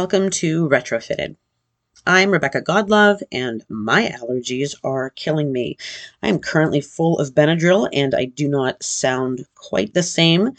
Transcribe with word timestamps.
Welcome 0.00 0.30
to 0.30 0.68
Retrofitted. 0.68 1.34
I'm 2.06 2.30
Rebecca 2.30 2.62
Godlove, 2.62 3.20
and 3.32 3.64
my 3.68 4.04
allergies 4.16 4.76
are 4.84 5.10
killing 5.10 5.50
me. 5.50 5.76
I 6.22 6.28
am 6.28 6.38
currently 6.38 6.80
full 6.80 7.18
of 7.18 7.34
Benadryl, 7.34 7.88
and 7.92 8.14
I 8.14 8.26
do 8.26 8.46
not 8.46 8.80
sound 8.80 9.44
quite 9.56 9.94
the 9.94 10.04
same 10.04 10.52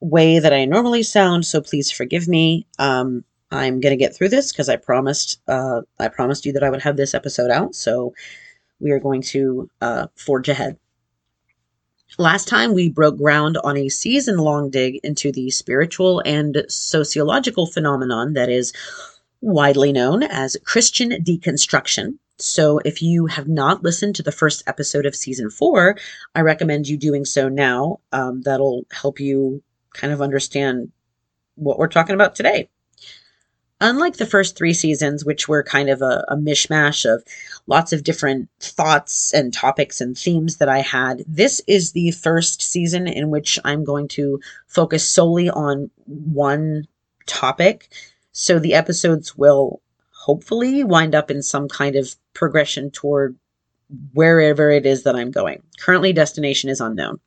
way 0.00 0.40
that 0.40 0.52
I 0.52 0.66
normally 0.66 1.02
sound, 1.04 1.46
so 1.46 1.62
please 1.62 1.90
forgive 1.90 2.28
me. 2.28 2.66
Um, 2.78 3.24
I'm 3.50 3.80
gonna 3.80 3.96
get 3.96 4.14
through 4.14 4.28
this 4.28 4.52
because 4.52 4.68
I 4.68 4.76
promised 4.76 5.40
uh, 5.48 5.80
I 5.98 6.08
promised 6.08 6.44
you 6.44 6.52
that 6.52 6.62
I 6.62 6.68
would 6.68 6.82
have 6.82 6.98
this 6.98 7.14
episode 7.14 7.50
out, 7.50 7.74
so 7.74 8.12
we 8.78 8.90
are 8.90 9.00
going 9.00 9.22
to 9.22 9.70
uh, 9.80 10.08
forge 10.16 10.50
ahead. 10.50 10.76
Last 12.18 12.46
time 12.46 12.74
we 12.74 12.90
broke 12.90 13.16
ground 13.16 13.56
on 13.64 13.76
a 13.76 13.88
season 13.88 14.36
long 14.36 14.68
dig 14.68 14.96
into 15.02 15.32
the 15.32 15.50
spiritual 15.50 16.20
and 16.26 16.64
sociological 16.68 17.66
phenomenon 17.66 18.34
that 18.34 18.50
is 18.50 18.74
widely 19.40 19.92
known 19.92 20.22
as 20.22 20.56
Christian 20.64 21.10
deconstruction. 21.10 22.18
So, 22.38 22.78
if 22.84 23.02
you 23.02 23.26
have 23.26 23.48
not 23.48 23.82
listened 23.82 24.16
to 24.16 24.22
the 24.22 24.32
first 24.32 24.62
episode 24.66 25.06
of 25.06 25.16
season 25.16 25.48
four, 25.48 25.96
I 26.34 26.40
recommend 26.40 26.88
you 26.88 26.96
doing 26.96 27.24
so 27.24 27.48
now. 27.48 28.00
Um, 28.10 28.42
that'll 28.42 28.84
help 28.90 29.20
you 29.20 29.62
kind 29.94 30.12
of 30.12 30.20
understand 30.20 30.90
what 31.54 31.78
we're 31.78 31.88
talking 31.88 32.14
about 32.14 32.34
today. 32.34 32.68
Unlike 33.82 34.18
the 34.18 34.26
first 34.26 34.56
three 34.56 34.74
seasons, 34.74 35.24
which 35.24 35.48
were 35.48 35.64
kind 35.64 35.90
of 35.90 36.02
a, 36.02 36.24
a, 36.28 36.36
mishmash 36.36 37.04
of 37.04 37.24
lots 37.66 37.92
of 37.92 38.04
different 38.04 38.48
thoughts 38.60 39.34
and 39.34 39.52
topics 39.52 40.00
and 40.00 40.16
themes 40.16 40.58
that 40.58 40.68
I 40.68 40.78
had, 40.78 41.24
this 41.26 41.60
is 41.66 41.90
the 41.90 42.12
first 42.12 42.62
season 42.62 43.08
in 43.08 43.28
which 43.28 43.58
I'm 43.64 43.82
going 43.82 44.06
to 44.08 44.40
focus 44.68 45.10
solely 45.10 45.50
on 45.50 45.90
one 46.06 46.86
topic. 47.26 47.88
So 48.30 48.60
the 48.60 48.74
episodes 48.74 49.36
will 49.36 49.82
hopefully 50.12 50.84
wind 50.84 51.16
up 51.16 51.28
in 51.28 51.42
some 51.42 51.66
kind 51.68 51.96
of 51.96 52.14
progression 52.34 52.88
toward 52.92 53.36
wherever 54.14 54.70
it 54.70 54.86
is 54.86 55.02
that 55.02 55.16
I'm 55.16 55.32
going. 55.32 55.60
Currently, 55.80 56.12
destination 56.12 56.70
is 56.70 56.80
unknown. 56.80 57.18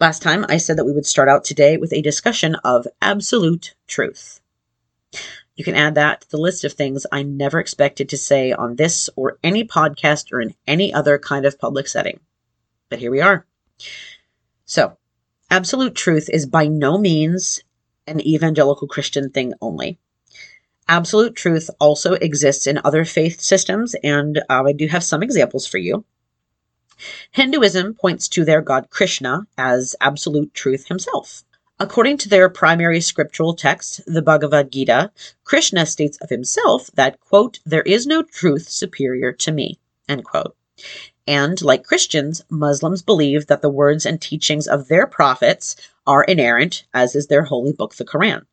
Last 0.00 0.22
time 0.22 0.44
I 0.48 0.56
said 0.56 0.76
that 0.76 0.84
we 0.84 0.92
would 0.92 1.06
start 1.06 1.28
out 1.28 1.44
today 1.44 1.76
with 1.76 1.92
a 1.92 2.02
discussion 2.02 2.56
of 2.64 2.88
absolute 3.00 3.76
truth. 3.86 4.37
You 5.58 5.64
can 5.64 5.74
add 5.74 5.96
that 5.96 6.20
to 6.20 6.30
the 6.30 6.36
list 6.36 6.62
of 6.62 6.72
things 6.72 7.04
I 7.10 7.24
never 7.24 7.58
expected 7.58 8.08
to 8.10 8.16
say 8.16 8.52
on 8.52 8.76
this 8.76 9.10
or 9.16 9.40
any 9.42 9.64
podcast 9.64 10.32
or 10.32 10.40
in 10.40 10.54
any 10.68 10.94
other 10.94 11.18
kind 11.18 11.44
of 11.44 11.58
public 11.58 11.88
setting. 11.88 12.20
But 12.88 13.00
here 13.00 13.10
we 13.10 13.20
are. 13.20 13.44
So, 14.66 14.96
absolute 15.50 15.96
truth 15.96 16.30
is 16.32 16.46
by 16.46 16.68
no 16.68 16.96
means 16.96 17.60
an 18.06 18.20
evangelical 18.20 18.86
Christian 18.86 19.30
thing 19.30 19.52
only. 19.60 19.98
Absolute 20.86 21.34
truth 21.34 21.70
also 21.80 22.12
exists 22.12 22.68
in 22.68 22.80
other 22.84 23.04
faith 23.04 23.40
systems, 23.40 23.96
and 24.04 24.38
uh, 24.48 24.62
I 24.64 24.72
do 24.72 24.86
have 24.86 25.02
some 25.02 25.24
examples 25.24 25.66
for 25.66 25.78
you. 25.78 26.04
Hinduism 27.32 27.94
points 27.94 28.28
to 28.28 28.44
their 28.44 28.62
god 28.62 28.90
Krishna 28.90 29.48
as 29.58 29.96
absolute 30.00 30.54
truth 30.54 30.86
himself. 30.86 31.42
According 31.80 32.18
to 32.18 32.28
their 32.28 32.48
primary 32.48 33.00
scriptural 33.00 33.54
text, 33.54 34.00
the 34.04 34.20
Bhagavad 34.20 34.72
Gita, 34.72 35.12
Krishna 35.44 35.86
states 35.86 36.18
of 36.20 36.28
himself 36.28 36.90
that, 36.94 37.20
quote, 37.20 37.60
there 37.64 37.82
is 37.82 38.04
no 38.04 38.22
truth 38.22 38.68
superior 38.68 39.32
to 39.34 39.52
me, 39.52 39.78
end 40.08 40.24
quote. 40.24 40.56
And 41.28 41.62
like 41.62 41.84
Christians, 41.84 42.42
Muslims 42.50 43.02
believe 43.02 43.46
that 43.46 43.62
the 43.62 43.70
words 43.70 44.04
and 44.04 44.20
teachings 44.20 44.66
of 44.66 44.88
their 44.88 45.06
prophets 45.06 45.76
are 46.04 46.24
inerrant, 46.24 46.84
as 46.92 47.14
is 47.14 47.28
their 47.28 47.44
holy 47.44 47.72
book, 47.72 47.94
the 47.94 48.04
Quran. 48.04 48.44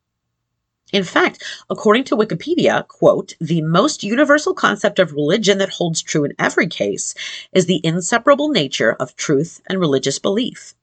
In 0.93 1.03
fact, 1.03 1.43
according 1.69 2.03
to 2.05 2.15
Wikipedia, 2.15 2.87
quote, 2.87 3.33
the 3.41 3.61
most 3.61 4.03
universal 4.03 4.53
concept 4.53 4.99
of 4.99 5.13
religion 5.13 5.57
that 5.57 5.69
holds 5.69 6.01
true 6.01 6.23
in 6.23 6.33
every 6.37 6.67
case 6.67 7.15
is 7.51 7.65
the 7.65 7.81
inseparable 7.83 8.49
nature 8.49 8.93
of 8.93 9.15
truth 9.15 9.61
and 9.67 9.79
religious 9.79 10.19
belief. 10.19 10.75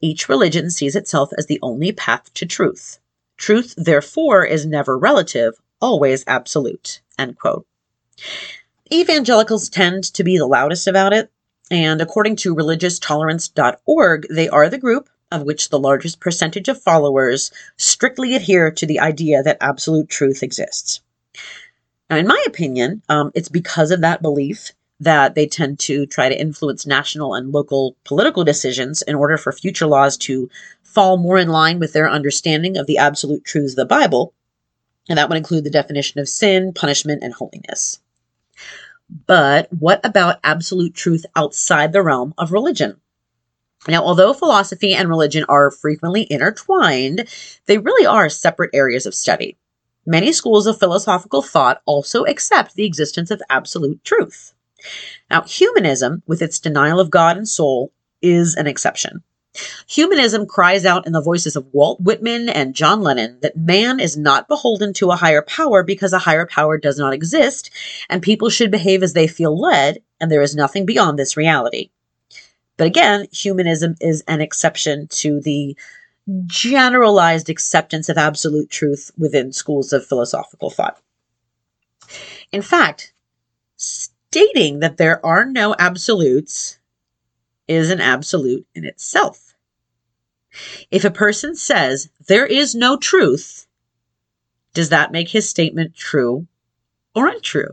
Each 0.00 0.28
religion 0.28 0.70
sees 0.70 0.94
itself 0.94 1.30
as 1.36 1.46
the 1.46 1.58
only 1.60 1.92
path 1.92 2.32
to 2.34 2.46
truth. 2.46 3.00
Truth, 3.36 3.74
therefore, 3.76 4.44
is 4.44 4.64
never 4.64 4.96
relative, 4.96 5.54
always 5.80 6.24
absolute. 6.26 7.00
End 7.18 7.38
quote. 7.38 7.66
Evangelicals 8.92 9.68
tend 9.68 10.04
to 10.04 10.24
be 10.24 10.38
the 10.38 10.46
loudest 10.46 10.86
about 10.86 11.12
it, 11.12 11.30
and 11.70 12.00
according 12.00 12.36
to 12.36 12.54
religioustolerance.org, 12.54 14.26
they 14.30 14.48
are 14.48 14.68
the 14.68 14.78
group 14.78 15.08
of 15.30 15.42
which 15.42 15.68
the 15.68 15.78
largest 15.78 16.20
percentage 16.20 16.68
of 16.68 16.82
followers 16.82 17.50
strictly 17.76 18.34
adhere 18.34 18.70
to 18.70 18.86
the 18.86 19.00
idea 19.00 19.42
that 19.42 19.58
absolute 19.60 20.08
truth 20.08 20.42
exists. 20.42 21.00
Now, 22.08 22.16
in 22.16 22.26
my 22.26 22.42
opinion, 22.46 23.02
um, 23.08 23.30
it's 23.34 23.48
because 23.48 23.90
of 23.90 24.00
that 24.00 24.22
belief 24.22 24.72
that 25.00 25.34
they 25.34 25.46
tend 25.46 25.78
to 25.78 26.06
try 26.06 26.28
to 26.28 26.40
influence 26.40 26.86
national 26.86 27.34
and 27.34 27.52
local 27.52 27.96
political 28.04 28.44
decisions 28.44 29.02
in 29.02 29.14
order 29.14 29.36
for 29.36 29.52
future 29.52 29.86
laws 29.86 30.16
to 30.16 30.50
fall 30.82 31.16
more 31.16 31.38
in 31.38 31.48
line 31.48 31.78
with 31.78 31.92
their 31.92 32.10
understanding 32.10 32.76
of 32.76 32.86
the 32.86 32.98
absolute 32.98 33.44
truths 33.44 33.72
of 33.72 33.76
the 33.76 33.84
Bible. 33.84 34.32
And 35.08 35.18
that 35.18 35.28
would 35.28 35.38
include 35.38 35.64
the 35.64 35.70
definition 35.70 36.20
of 36.20 36.28
sin, 36.28 36.72
punishment, 36.72 37.22
and 37.22 37.32
holiness. 37.32 38.00
But 39.26 39.72
what 39.72 40.04
about 40.04 40.40
absolute 40.42 40.94
truth 40.94 41.24
outside 41.36 41.92
the 41.92 42.02
realm 42.02 42.34
of 42.36 42.52
religion? 42.52 43.00
Now, 43.86 44.02
although 44.02 44.32
philosophy 44.32 44.94
and 44.94 45.08
religion 45.08 45.44
are 45.48 45.70
frequently 45.70 46.26
intertwined, 46.30 47.28
they 47.66 47.78
really 47.78 48.06
are 48.06 48.28
separate 48.28 48.70
areas 48.74 49.06
of 49.06 49.14
study. 49.14 49.56
Many 50.04 50.32
schools 50.32 50.66
of 50.66 50.78
philosophical 50.78 51.42
thought 51.42 51.82
also 51.86 52.24
accept 52.24 52.74
the 52.74 52.86
existence 52.86 53.30
of 53.30 53.42
absolute 53.50 54.02
truth. 54.04 54.54
Now, 55.30 55.42
humanism, 55.42 56.22
with 56.26 56.42
its 56.42 56.58
denial 56.58 56.98
of 56.98 57.10
God 57.10 57.36
and 57.36 57.48
soul, 57.48 57.92
is 58.22 58.56
an 58.56 58.66
exception. 58.66 59.22
Humanism 59.88 60.46
cries 60.46 60.84
out 60.84 61.06
in 61.06 61.12
the 61.12 61.22
voices 61.22 61.56
of 61.56 61.66
Walt 61.72 62.00
Whitman 62.00 62.48
and 62.48 62.74
John 62.74 63.00
Lennon 63.00 63.38
that 63.42 63.56
man 63.56 63.98
is 63.98 64.16
not 64.16 64.48
beholden 64.48 64.92
to 64.94 65.10
a 65.10 65.16
higher 65.16 65.42
power 65.42 65.82
because 65.82 66.12
a 66.12 66.18
higher 66.18 66.46
power 66.46 66.78
does 66.78 66.98
not 66.98 67.12
exist, 67.12 67.70
and 68.08 68.22
people 68.22 68.50
should 68.50 68.70
behave 68.70 69.02
as 69.02 69.14
they 69.14 69.26
feel 69.26 69.58
led, 69.58 70.02
and 70.20 70.30
there 70.30 70.42
is 70.42 70.54
nothing 70.54 70.86
beyond 70.86 71.18
this 71.18 71.36
reality. 71.36 71.90
But 72.78 72.86
again, 72.86 73.26
humanism 73.32 73.96
is 74.00 74.22
an 74.28 74.40
exception 74.40 75.08
to 75.08 75.40
the 75.40 75.76
generalized 76.46 77.50
acceptance 77.50 78.08
of 78.08 78.16
absolute 78.16 78.70
truth 78.70 79.10
within 79.18 79.52
schools 79.52 79.92
of 79.92 80.06
philosophical 80.06 80.70
thought. 80.70 81.00
In 82.52 82.62
fact, 82.62 83.12
stating 83.76 84.78
that 84.80 84.96
there 84.96 85.24
are 85.26 85.44
no 85.44 85.74
absolutes 85.78 86.78
is 87.66 87.90
an 87.90 88.00
absolute 88.00 88.66
in 88.74 88.84
itself. 88.84 89.54
If 90.90 91.04
a 91.04 91.10
person 91.10 91.56
says 91.56 92.08
there 92.28 92.46
is 92.46 92.74
no 92.74 92.96
truth, 92.96 93.66
does 94.72 94.88
that 94.90 95.12
make 95.12 95.28
his 95.28 95.48
statement 95.48 95.94
true 95.94 96.46
or 97.14 97.26
untrue? 97.26 97.70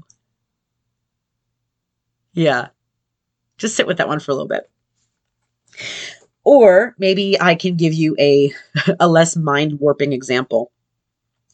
Yeah. 2.34 2.69
Just 3.58 3.75
sit 3.75 3.88
with 3.88 3.98
that 3.98 4.08
one 4.08 4.19
for 4.19 4.31
a 4.31 4.34
little 4.34 4.48
bit. 4.48 4.69
Or 6.44 6.95
maybe 6.98 7.39
I 7.39 7.56
can 7.56 7.75
give 7.75 7.94
you 7.94 8.16
a, 8.19 8.54
a 9.00 9.07
less 9.07 9.36
mind 9.36 9.80
warping 9.80 10.13
example. 10.13 10.72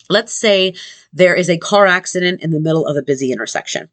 Let's 0.09 0.33
say 0.33 0.75
there 1.13 1.35
is 1.35 1.50
a 1.50 1.57
car 1.57 1.88
accident 1.88 2.41
in 2.41 2.51
the 2.51 2.59
middle 2.59 2.85
of 2.85 2.97
a 2.97 3.01
busy 3.01 3.31
intersection. 3.31 3.89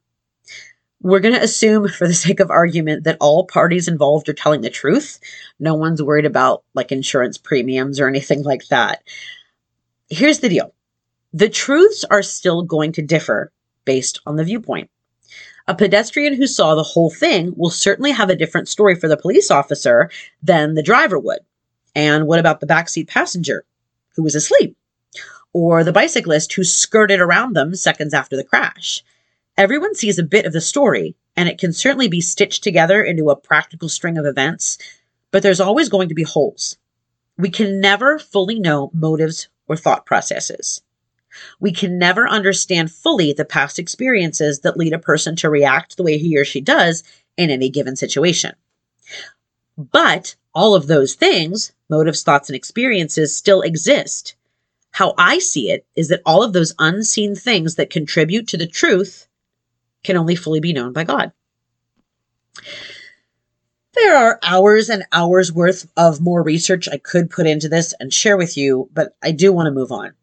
We're 1.01 1.21
going 1.21 1.35
to 1.35 1.43
assume, 1.43 1.89
for 1.99 2.09
the 2.09 2.15
sake 2.15 2.41
of 2.41 2.51
argument, 2.51 3.05
that 3.05 3.19
all 3.21 3.47
parties 3.47 3.89
involved 3.89 4.29
are 4.29 4.35
telling 4.35 4.63
the 4.63 4.71
truth. 4.71 5.21
No 5.61 5.75
one's 5.75 6.03
worried 6.03 6.27
about 6.27 6.65
like 6.75 6.91
insurance 6.91 7.39
premiums 7.39 8.01
or 8.01 8.09
anything 8.09 8.43
like 8.43 8.67
that. 8.69 9.03
Here's 10.11 10.41
the 10.41 10.49
deal 10.49 10.75
the 11.33 11.49
truths 11.49 12.05
are 12.11 12.23
still 12.23 12.63
going 12.63 12.93
to 12.93 13.03
differ 13.03 13.53
based 13.85 14.21
on 14.27 14.37
the 14.37 14.45
viewpoint. 14.45 14.91
A 15.69 15.75
pedestrian 15.75 16.33
who 16.33 16.47
saw 16.47 16.75
the 16.75 16.83
whole 16.83 17.11
thing 17.11 17.53
will 17.55 17.69
certainly 17.69 18.11
have 18.13 18.31
a 18.31 18.37
different 18.37 18.69
story 18.69 18.95
for 18.95 19.07
the 19.07 19.19
police 19.19 19.51
officer 19.51 20.11
than 20.43 20.73
the 20.73 20.83
driver 20.83 21.19
would. 21.19 21.41
And 21.95 22.27
what 22.27 22.39
about 22.39 22.61
the 22.61 22.67
backseat 22.67 23.07
passenger 23.07 23.67
who 24.17 24.23
was 24.23 24.35
asleep? 24.35 24.79
Or 25.53 25.85
the 25.85 25.93
bicyclist 25.93 26.55
who 26.55 26.65
skirted 26.65 27.21
around 27.21 27.55
them 27.55 27.75
seconds 27.75 28.15
after 28.15 28.35
the 28.35 28.45
crash? 28.45 29.05
Everyone 29.59 29.95
sees 29.95 30.19
a 30.19 30.23
bit 30.23 30.47
of 30.47 30.55
the 30.55 30.63
story, 30.63 31.17
and 31.37 31.51
it 31.51 31.59
can 31.59 31.75
certainly 31.75 32.09
be 32.09 32.23
stitched 32.23 32.65
together 32.65 33.03
into 33.03 33.29
a 33.29 33.37
practical 33.37 33.91
string 33.91 34.17
of 34.17 34.25
events, 34.25 34.79
but 35.31 35.43
there's 35.43 35.61
always 35.61 35.91
going 35.91 36.09
to 36.09 36.15
be 36.15 36.23
holes. 36.23 36.79
We 37.37 37.51
can 37.51 37.79
never 37.79 38.19
fully 38.19 38.59
know 38.59 38.91
motives 38.95 39.49
or 39.67 39.77
thought 39.77 40.07
processes. 40.07 40.81
We 41.61 41.73
can 41.73 41.99
never 41.99 42.29
understand 42.29 42.91
fully 42.93 43.33
the 43.33 43.45
past 43.45 43.79
experiences 43.79 44.61
that 44.61 44.77
lead 44.77 44.93
a 44.93 44.99
person 44.99 45.37
to 45.37 45.51
react 45.51 45.97
the 45.97 46.03
way 46.03 46.19
he 46.19 46.37
or 46.39 46.45
she 46.45 46.61
does 46.61 47.03
in 47.37 47.51
any 47.51 47.71
given 47.71 47.97
situation. 47.97 48.55
But 49.77 50.35
all 50.55 50.75
of 50.75 50.89
those 50.89 51.15
things, 51.15 51.73
motives, 51.89 52.23
thoughts, 52.23 52.49
and 52.49 52.57
experiences, 52.57 53.37
still 53.37 53.63
exist. 53.63 54.35
How 54.91 55.15
I 55.17 55.39
see 55.39 55.71
it 55.71 55.87
is 55.95 56.09
that 56.09 56.23
all 56.27 56.43
of 56.43 56.53
those 56.53 56.75
unseen 56.79 57.37
things 57.37 57.77
that 57.77 57.91
contribute 57.91 58.49
to 58.49 58.57
the 58.57 58.67
truth 58.67 59.29
can 60.03 60.17
only 60.17 60.35
fully 60.35 60.61
be 60.61 60.73
known 60.73 60.93
by 60.93 61.05
God. 61.05 61.33
There 63.95 64.17
are 64.17 64.39
hours 64.43 64.91
and 64.91 65.05
hours 65.13 65.53
worth 65.53 65.89
of 65.97 66.21
more 66.21 66.43
research 66.43 66.89
I 66.89 66.99
could 66.99 67.31
put 67.31 67.47
into 67.47 67.69
this 67.69 67.95
and 67.99 68.13
share 68.13 68.37
with 68.37 68.57
you, 68.57 68.89
but 68.93 69.17
I 69.23 69.33
do 69.33 69.53
want 69.53 69.67
to 69.67 69.73
move 69.73 69.93
on. 69.93 70.15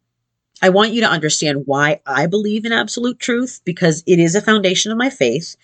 I 0.62 0.70
want 0.70 0.92
you 0.92 1.00
to 1.02 1.08
understand 1.08 1.66
why 1.66 2.00
I 2.06 2.26
believe 2.26 2.64
in 2.64 2.72
absolute 2.72 3.18
truth 3.18 3.60
because 3.64 4.02
it 4.06 4.18
is 4.18 4.34
a 4.34 4.40
foundation 4.40 4.90
of 4.90 4.98
my 4.98 5.10
faith, 5.10 5.56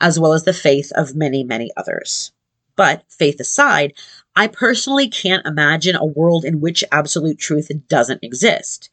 as 0.00 0.18
well 0.18 0.32
as 0.32 0.44
the 0.44 0.54
faith 0.54 0.90
of 0.94 1.14
many, 1.14 1.44
many 1.44 1.70
others. 1.76 2.32
But 2.76 3.04
faith 3.08 3.40
aside, 3.40 3.92
I 4.36 4.46
personally 4.46 5.08
can't 5.08 5.46
imagine 5.46 5.96
a 5.96 6.04
world 6.04 6.44
in 6.44 6.60
which 6.60 6.84
absolute 6.92 7.38
truth 7.38 7.70
doesn't 7.88 8.22
exist. 8.22 8.90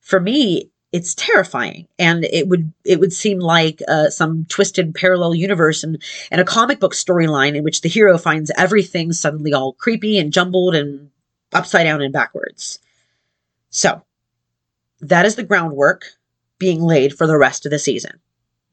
For 0.00 0.20
me, 0.20 0.70
it's 0.92 1.14
terrifying 1.14 1.88
and 1.98 2.24
it 2.24 2.48
would 2.48 2.72
it 2.84 3.00
would 3.00 3.12
seem 3.12 3.38
like 3.38 3.80
uh, 3.88 4.10
some 4.10 4.44
twisted 4.44 4.94
parallel 4.94 5.34
universe 5.34 5.82
and, 5.82 6.00
and 6.30 6.40
a 6.40 6.44
comic 6.44 6.78
book 6.80 6.92
storyline 6.92 7.56
in 7.56 7.64
which 7.64 7.80
the 7.80 7.88
hero 7.88 8.18
finds 8.18 8.52
everything 8.58 9.12
suddenly 9.12 9.54
all 9.54 9.72
creepy 9.72 10.18
and 10.18 10.32
jumbled 10.32 10.74
and 10.74 11.10
upside 11.52 11.84
down 11.84 12.02
and 12.02 12.12
backwards 12.12 12.78
so 13.70 14.02
that 15.02 15.26
is 15.26 15.36
the 15.36 15.42
groundwork 15.42 16.04
being 16.58 16.80
laid 16.80 17.16
for 17.16 17.26
the 17.26 17.38
rest 17.38 17.66
of 17.66 17.70
the 17.70 17.78
season 17.78 18.20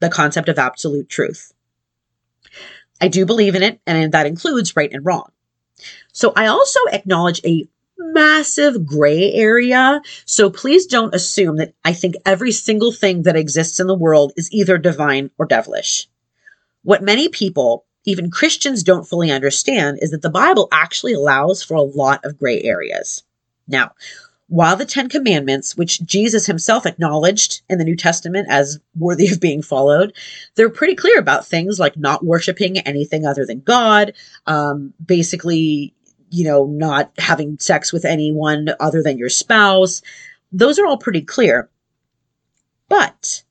the 0.00 0.08
concept 0.08 0.48
of 0.48 0.58
absolute 0.58 1.08
truth 1.08 1.52
i 3.00 3.08
do 3.08 3.26
believe 3.26 3.54
in 3.54 3.62
it 3.62 3.80
and 3.86 4.12
that 4.12 4.26
includes 4.26 4.76
right 4.76 4.92
and 4.92 5.04
wrong 5.04 5.30
so 6.12 6.32
i 6.36 6.46
also 6.46 6.80
acknowledge 6.92 7.40
a 7.44 7.68
massive 8.12 8.86
gray 8.86 9.32
area. 9.32 10.00
So 10.24 10.50
please 10.50 10.86
don't 10.86 11.14
assume 11.14 11.56
that 11.56 11.74
I 11.84 11.92
think 11.92 12.16
every 12.26 12.52
single 12.52 12.92
thing 12.92 13.22
that 13.22 13.36
exists 13.36 13.80
in 13.80 13.86
the 13.86 13.94
world 13.94 14.32
is 14.36 14.52
either 14.52 14.78
divine 14.78 15.30
or 15.38 15.46
devilish. 15.46 16.08
What 16.82 17.02
many 17.02 17.28
people, 17.28 17.84
even 18.04 18.30
Christians, 18.30 18.82
don't 18.82 19.06
fully 19.06 19.30
understand 19.30 19.98
is 20.00 20.10
that 20.10 20.22
the 20.22 20.30
Bible 20.30 20.68
actually 20.72 21.12
allows 21.12 21.62
for 21.62 21.74
a 21.74 21.82
lot 21.82 22.24
of 22.24 22.38
gray 22.38 22.62
areas. 22.62 23.22
Now, 23.68 23.92
while 24.50 24.74
the 24.74 24.84
Ten 24.84 25.08
Commandments, 25.08 25.76
which 25.76 26.02
Jesus 26.02 26.44
himself 26.44 26.84
acknowledged 26.84 27.62
in 27.70 27.78
the 27.78 27.84
New 27.84 27.94
Testament 27.94 28.48
as 28.50 28.80
worthy 28.98 29.28
of 29.28 29.38
being 29.38 29.62
followed, 29.62 30.12
they're 30.56 30.68
pretty 30.68 30.96
clear 30.96 31.20
about 31.20 31.46
things 31.46 31.78
like 31.78 31.96
not 31.96 32.24
worshiping 32.24 32.78
anything 32.78 33.24
other 33.24 33.46
than 33.46 33.60
God, 33.60 34.12
um, 34.48 34.92
basically, 35.04 35.94
you 36.30 36.42
know, 36.42 36.66
not 36.66 37.12
having 37.16 37.58
sex 37.60 37.92
with 37.92 38.04
anyone 38.04 38.70
other 38.80 39.04
than 39.04 39.18
your 39.18 39.28
spouse. 39.28 40.02
Those 40.50 40.80
are 40.80 40.86
all 40.86 40.98
pretty 40.98 41.22
clear. 41.22 41.70
But 42.88 43.44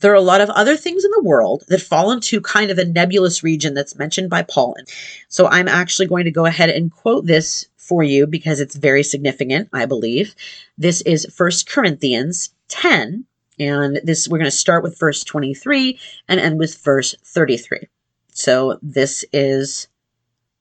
there 0.00 0.10
are 0.10 0.16
a 0.16 0.20
lot 0.20 0.40
of 0.40 0.50
other 0.50 0.76
things 0.76 1.04
in 1.04 1.12
the 1.12 1.22
world 1.22 1.62
that 1.68 1.80
fall 1.80 2.10
into 2.10 2.40
kind 2.40 2.72
of 2.72 2.78
a 2.78 2.84
nebulous 2.84 3.44
region 3.44 3.72
that's 3.74 3.96
mentioned 3.96 4.30
by 4.30 4.42
Paul. 4.42 4.74
And 4.76 4.88
so 5.28 5.46
I'm 5.46 5.68
actually 5.68 6.06
going 6.06 6.24
to 6.24 6.32
go 6.32 6.44
ahead 6.44 6.70
and 6.70 6.90
quote 6.90 7.26
this 7.26 7.68
for 7.90 8.04
you 8.04 8.24
because 8.24 8.60
it's 8.60 8.76
very 8.76 9.02
significant, 9.02 9.68
I 9.72 9.84
believe. 9.84 10.36
This 10.78 11.00
is 11.00 11.26
First 11.34 11.68
Corinthians 11.68 12.54
10, 12.68 13.24
and 13.58 14.00
this 14.04 14.28
we're 14.28 14.38
going 14.38 14.44
to 14.44 14.56
start 14.56 14.84
with 14.84 14.96
verse 14.96 15.24
23 15.24 15.98
and 16.28 16.38
end 16.38 16.60
with 16.60 16.78
verse 16.78 17.16
33. 17.24 17.88
So 18.32 18.78
this 18.80 19.24
is 19.32 19.88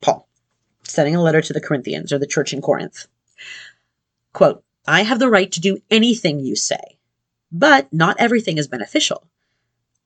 Paul 0.01 0.27
sending 0.81 1.15
a 1.15 1.21
letter 1.21 1.39
to 1.39 1.53
the 1.53 1.61
Corinthians 1.61 2.11
or 2.11 2.17
the 2.17 2.25
church 2.25 2.51
in 2.51 2.63
Corinth. 2.63 3.05
Quote, 4.33 4.63
I 4.87 5.03
have 5.03 5.19
the 5.19 5.29
right 5.29 5.51
to 5.51 5.59
do 5.59 5.77
anything 5.91 6.39
you 6.39 6.55
say, 6.55 6.97
but 7.51 7.93
not 7.93 8.19
everything 8.19 8.57
is 8.57 8.67
beneficial. 8.67 9.27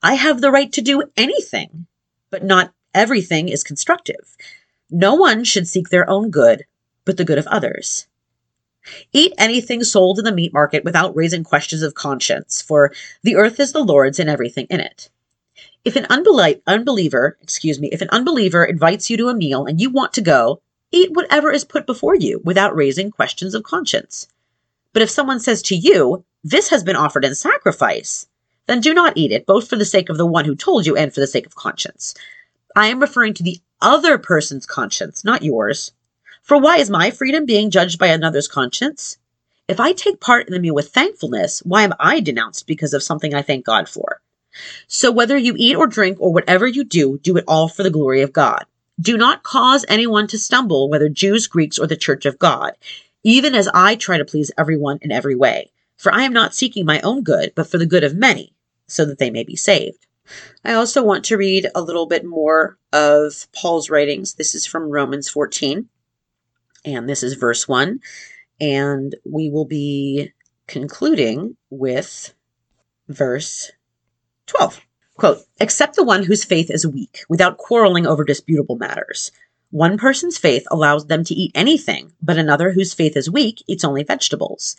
I 0.02 0.14
have 0.14 0.42
the 0.42 0.50
right 0.50 0.70
to 0.74 0.82
do 0.82 1.04
anything, 1.16 1.86
but 2.28 2.44
not 2.44 2.74
everything 2.92 3.48
is 3.48 3.64
constructive. 3.64 4.36
No 4.90 5.14
one 5.14 5.42
should 5.44 5.66
seek 5.66 5.88
their 5.88 6.08
own 6.10 6.30
good, 6.30 6.66
but 7.04 7.16
the 7.16 7.24
good 7.24 7.38
of 7.38 7.46
others. 7.48 8.06
Eat 9.12 9.32
anything 9.38 9.82
sold 9.82 10.18
in 10.18 10.24
the 10.24 10.32
meat 10.32 10.52
market 10.52 10.84
without 10.84 11.16
raising 11.16 11.42
questions 11.42 11.82
of 11.82 11.94
conscience, 11.94 12.60
for 12.60 12.92
the 13.22 13.36
earth 13.36 13.58
is 13.58 13.72
the 13.72 13.82
Lord's 13.82 14.18
and 14.18 14.28
everything 14.28 14.66
in 14.68 14.80
it. 14.80 15.08
If 15.84 15.96
an 15.96 16.06
unbeliever, 16.10 17.38
excuse 17.40 17.78
me, 17.78 17.88
if 17.92 18.00
an 18.00 18.10
unbeliever 18.10 18.64
invites 18.64 19.10
you 19.10 19.16
to 19.18 19.28
a 19.28 19.34
meal 19.34 19.66
and 19.66 19.80
you 19.80 19.90
want 19.90 20.12
to 20.14 20.22
go, 20.22 20.60
Eat 20.92 21.12
whatever 21.12 21.50
is 21.50 21.64
put 21.64 21.86
before 21.86 22.14
you 22.14 22.40
without 22.44 22.76
raising 22.76 23.10
questions 23.10 23.54
of 23.54 23.64
conscience. 23.64 24.28
But 24.92 25.02
if 25.02 25.10
someone 25.10 25.40
says 25.40 25.60
to 25.62 25.74
you, 25.74 26.24
This 26.44 26.68
has 26.68 26.84
been 26.84 26.94
offered 26.94 27.24
in 27.24 27.34
sacrifice, 27.34 28.26
then 28.66 28.80
do 28.80 28.94
not 28.94 29.16
eat 29.16 29.32
it, 29.32 29.44
both 29.44 29.68
for 29.68 29.76
the 29.76 29.84
sake 29.84 30.08
of 30.08 30.18
the 30.18 30.26
one 30.26 30.44
who 30.44 30.54
told 30.54 30.86
you 30.86 30.96
and 30.96 31.12
for 31.12 31.20
the 31.20 31.26
sake 31.26 31.46
of 31.46 31.54
conscience. 31.54 32.14
I 32.76 32.86
am 32.86 33.00
referring 33.00 33.34
to 33.34 33.42
the 33.42 33.60
other 33.80 34.18
person's 34.18 34.66
conscience, 34.66 35.24
not 35.24 35.42
yours. 35.42 35.92
For 36.44 36.58
why 36.58 36.76
is 36.76 36.90
my 36.90 37.10
freedom 37.10 37.46
being 37.46 37.70
judged 37.70 37.98
by 37.98 38.08
another's 38.08 38.48
conscience? 38.48 39.16
If 39.66 39.80
I 39.80 39.92
take 39.92 40.20
part 40.20 40.46
in 40.46 40.52
the 40.52 40.60
meal 40.60 40.74
with 40.74 40.90
thankfulness, 40.90 41.60
why 41.60 41.84
am 41.84 41.94
I 41.98 42.20
denounced 42.20 42.66
because 42.66 42.92
of 42.92 43.02
something 43.02 43.32
I 43.32 43.40
thank 43.40 43.64
God 43.64 43.88
for? 43.88 44.20
So 44.86 45.10
whether 45.10 45.38
you 45.38 45.54
eat 45.56 45.74
or 45.74 45.86
drink 45.86 46.18
or 46.20 46.34
whatever 46.34 46.66
you 46.66 46.84
do, 46.84 47.18
do 47.22 47.38
it 47.38 47.44
all 47.48 47.68
for 47.68 47.82
the 47.82 47.88
glory 47.88 48.20
of 48.20 48.34
God. 48.34 48.66
Do 49.00 49.16
not 49.16 49.42
cause 49.42 49.86
anyone 49.88 50.26
to 50.26 50.38
stumble, 50.38 50.90
whether 50.90 51.08
Jews, 51.08 51.46
Greeks, 51.46 51.78
or 51.78 51.86
the 51.86 51.96
church 51.96 52.26
of 52.26 52.38
God, 52.38 52.72
even 53.22 53.54
as 53.54 53.70
I 53.72 53.96
try 53.96 54.18
to 54.18 54.24
please 54.26 54.50
everyone 54.58 54.98
in 55.00 55.10
every 55.10 55.34
way. 55.34 55.72
For 55.96 56.12
I 56.12 56.24
am 56.24 56.34
not 56.34 56.54
seeking 56.54 56.84
my 56.84 57.00
own 57.00 57.22
good, 57.22 57.54
but 57.54 57.68
for 57.70 57.78
the 57.78 57.86
good 57.86 58.04
of 58.04 58.14
many, 58.14 58.52
so 58.86 59.06
that 59.06 59.18
they 59.18 59.30
may 59.30 59.44
be 59.44 59.56
saved. 59.56 60.06
I 60.62 60.74
also 60.74 61.02
want 61.02 61.24
to 61.24 61.38
read 61.38 61.70
a 61.74 61.80
little 61.80 62.04
bit 62.04 62.22
more 62.22 62.76
of 62.92 63.46
Paul's 63.54 63.88
writings. 63.88 64.34
This 64.34 64.54
is 64.54 64.66
from 64.66 64.90
Romans 64.90 65.30
14, 65.30 65.88
and 66.84 67.08
this 67.08 67.22
is 67.22 67.34
verse 67.34 67.66
1. 67.68 68.00
And 68.60 69.14
we 69.24 69.50
will 69.50 69.64
be 69.64 70.32
concluding 70.66 71.56
with 71.70 72.34
verse 73.08 73.72
12. 74.46 74.80
Quote, 75.16 75.38
accept 75.60 75.96
the 75.96 76.04
one 76.04 76.24
whose 76.24 76.44
faith 76.44 76.70
is 76.70 76.86
weak, 76.86 77.20
without 77.28 77.58
quarreling 77.58 78.06
over 78.06 78.24
disputable 78.24 78.76
matters. 78.76 79.30
One 79.70 79.96
person's 79.96 80.38
faith 80.38 80.66
allows 80.70 81.06
them 81.06 81.24
to 81.24 81.34
eat 81.34 81.52
anything, 81.54 82.12
but 82.22 82.38
another 82.38 82.72
whose 82.72 82.94
faith 82.94 83.16
is 83.16 83.30
weak 83.30 83.62
eats 83.66 83.84
only 83.84 84.02
vegetables. 84.02 84.76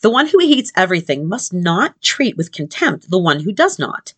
The 0.00 0.10
one 0.10 0.26
who 0.26 0.40
eats 0.40 0.72
everything 0.76 1.28
must 1.28 1.52
not 1.52 2.00
treat 2.02 2.36
with 2.36 2.52
contempt 2.52 3.10
the 3.10 3.18
one 3.18 3.40
who 3.40 3.52
does 3.52 3.78
not. 3.78 4.12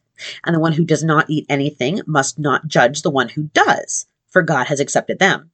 And 0.45 0.55
the 0.55 0.61
one 0.61 0.73
who 0.73 0.85
does 0.85 1.05
not 1.05 1.28
eat 1.28 1.47
anything 1.49 2.00
must 2.07 2.38
not 2.38 2.66
judge 2.66 3.02
the 3.02 3.11
one 3.11 3.28
who 3.28 3.45
does, 3.55 4.07
for 4.28 4.43
God 4.43 4.66
has 4.66 4.81
accepted 4.81 5.19
them. 5.19 5.50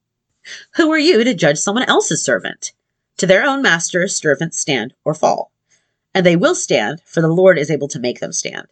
Who 0.77 0.91
are 0.91 0.99
you 0.99 1.25
to 1.25 1.35
judge 1.35 1.59
someone 1.59 1.85
else's 1.85 2.25
servant? 2.25 2.73
To 3.19 3.27
their 3.27 3.45
own 3.45 3.63
master, 3.63 4.09
servants 4.09 4.59
stand 4.59 4.95
or 5.05 5.15
fall. 5.15 5.53
And 6.15 6.27
they 6.27 6.37
will 6.37 6.55
stand, 6.55 7.01
for 7.05 7.21
the 7.21 7.29
Lord 7.29 7.59
is 7.59 7.71
able 7.71 7.89
to 7.89 8.01
make 8.01 8.21
them 8.21 8.33
stand. 8.33 8.67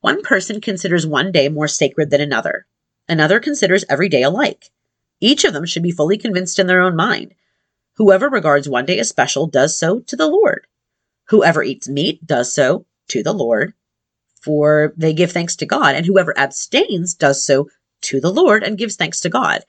One 0.00 0.22
person 0.22 0.60
considers 0.60 1.06
one 1.06 1.30
day 1.30 1.48
more 1.48 1.68
sacred 1.68 2.10
than 2.10 2.20
another. 2.20 2.66
Another 3.08 3.40
considers 3.40 3.84
every 3.88 4.08
day 4.08 4.22
alike. 4.22 4.70
Each 5.20 5.44
of 5.44 5.52
them 5.52 5.66
should 5.66 5.82
be 5.82 5.92
fully 5.92 6.16
convinced 6.16 6.58
in 6.58 6.66
their 6.66 6.80
own 6.80 6.96
mind. 6.96 7.34
Whoever 7.94 8.28
regards 8.28 8.68
one 8.68 8.86
day 8.86 8.98
as 8.98 9.08
special 9.08 9.46
does 9.46 9.76
so 9.76 10.00
to 10.00 10.16
the 10.16 10.26
Lord. 10.26 10.66
Whoever 11.26 11.62
eats 11.62 11.88
meat 11.88 12.26
does 12.26 12.52
so 12.52 12.86
to 13.08 13.22
the 13.22 13.34
Lord, 13.34 13.74
for 14.40 14.94
they 14.96 15.12
give 15.12 15.32
thanks 15.32 15.54
to 15.56 15.66
God, 15.66 15.94
and 15.94 16.06
whoever 16.06 16.36
abstains 16.38 17.14
does 17.14 17.44
so 17.44 17.68
to 18.02 18.20
the 18.20 18.32
Lord 18.32 18.62
and 18.62 18.78
gives 18.78 18.96
thanks 18.96 19.20
to 19.20 19.28
God. 19.28 19.62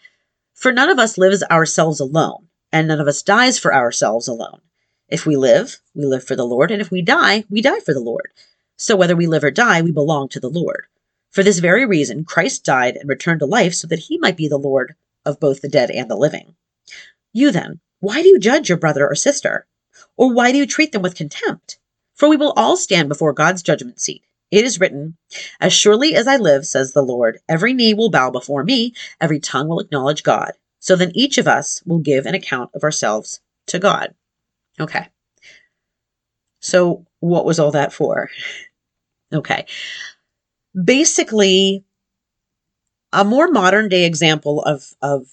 For 0.54 0.72
none 0.72 0.90
of 0.90 1.00
us 1.00 1.18
lives 1.18 1.44
ourselves 1.44 2.00
alone, 2.00 2.48
and 2.72 2.88
none 2.88 3.00
of 3.00 3.08
us 3.08 3.22
dies 3.22 3.58
for 3.58 3.74
ourselves 3.74 4.28
alone. 4.28 4.62
If 5.08 5.26
we 5.26 5.36
live, 5.36 5.82
we 5.94 6.06
live 6.06 6.24
for 6.24 6.36
the 6.36 6.46
Lord, 6.46 6.72
and 6.72 6.82
if 6.82 6.92
we 6.92 7.02
die, 7.02 7.44
we 7.50 7.62
die 7.62 7.80
for 7.80 7.94
the 7.94 8.00
Lord. 8.00 8.32
So 8.78 8.96
whether 8.96 9.16
we 9.16 9.28
live 9.28 9.44
or 9.44 9.52
die, 9.52 9.82
we 9.82 9.92
belong 9.92 10.30
to 10.30 10.40
the 10.40 10.50
Lord. 10.50 10.86
For 11.30 11.44
this 11.44 11.60
very 11.60 11.86
reason, 11.86 12.26
Christ 12.26 12.64
died 12.64 12.96
and 12.96 13.08
returned 13.08 13.40
to 13.40 13.46
life 13.46 13.74
so 13.74 13.88
that 13.88 14.00
he 14.00 14.18
might 14.18 14.38
be 14.38 14.48
the 14.48 14.58
Lord 14.58 14.96
of 15.26 15.40
both 15.40 15.62
the 15.62 15.70
dead 15.70 15.92
and 15.92 16.10
the 16.10 16.16
living. 16.16 16.56
You 17.34 17.52
then, 17.52 17.80
why 18.00 18.22
do 18.22 18.28
you 18.28 18.40
judge 18.40 18.70
your 18.70 18.78
brother 18.78 19.08
or 19.08 19.16
sister? 19.16 19.66
Or 20.18 20.34
why 20.34 20.52
do 20.52 20.58
you 20.58 20.66
treat 20.66 20.92
them 20.92 21.02
with 21.02 21.16
contempt? 21.16 21.80
For 22.14 22.28
we 22.28 22.38
will 22.38 22.54
all 22.58 22.76
stand 22.76 23.08
before 23.10 23.34
God's 23.34 23.64
judgment 23.64 24.02
seat. 24.02 24.24
It 24.52 24.66
is 24.66 24.80
written, 24.80 25.18
As 25.60 25.74
surely 25.74 26.14
as 26.14 26.28
I 26.28 26.36
live, 26.36 26.68
says 26.68 26.92
the 26.92 27.02
Lord, 27.02 27.40
every 27.48 27.74
knee 27.74 27.94
will 27.94 28.10
bow 28.10 28.30
before 28.30 28.64
me, 28.64 28.94
every 29.20 29.40
tongue 29.40 29.70
will 29.70 29.80
acknowledge 29.80 30.24
God. 30.24 30.52
So 30.80 30.96
then 30.96 31.12
each 31.16 31.38
of 31.38 31.48
us 31.48 31.82
will 31.86 32.00
give 32.00 32.26
an 32.26 32.36
account 32.36 32.72
of 32.76 32.84
ourselves 32.84 33.40
to 33.68 33.80
God. 33.80 34.14
Okay. 34.80 35.08
So, 36.60 37.06
what 37.20 37.46
was 37.46 37.60
all 37.60 37.72
that 37.72 37.94
for? 37.94 38.30
Okay. 39.34 39.66
Basically, 40.82 41.84
a 43.14 43.24
more 43.24 43.50
modern 43.50 43.90
day 43.90 44.06
example 44.06 44.62
of, 44.64 44.94
of 45.02 45.28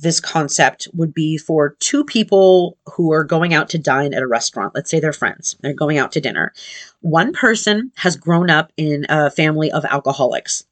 this 0.00 0.18
concept 0.18 0.88
would 0.94 1.12
be 1.12 1.36
for 1.36 1.76
two 1.78 2.04
people 2.04 2.78
who 2.86 3.12
are 3.12 3.24
going 3.24 3.52
out 3.52 3.68
to 3.68 3.78
dine 3.78 4.14
at 4.14 4.22
a 4.22 4.26
restaurant. 4.26 4.74
Let's 4.74 4.90
say 4.90 4.98
they're 4.98 5.12
friends, 5.12 5.56
they're 5.60 5.74
going 5.74 5.98
out 5.98 6.12
to 6.12 6.20
dinner. 6.20 6.52
One 7.00 7.32
person 7.32 7.92
has 7.96 8.16
grown 8.16 8.48
up 8.48 8.72
in 8.76 9.04
a 9.08 9.30
family 9.30 9.70
of 9.70 9.84
alcoholics, 9.84 10.64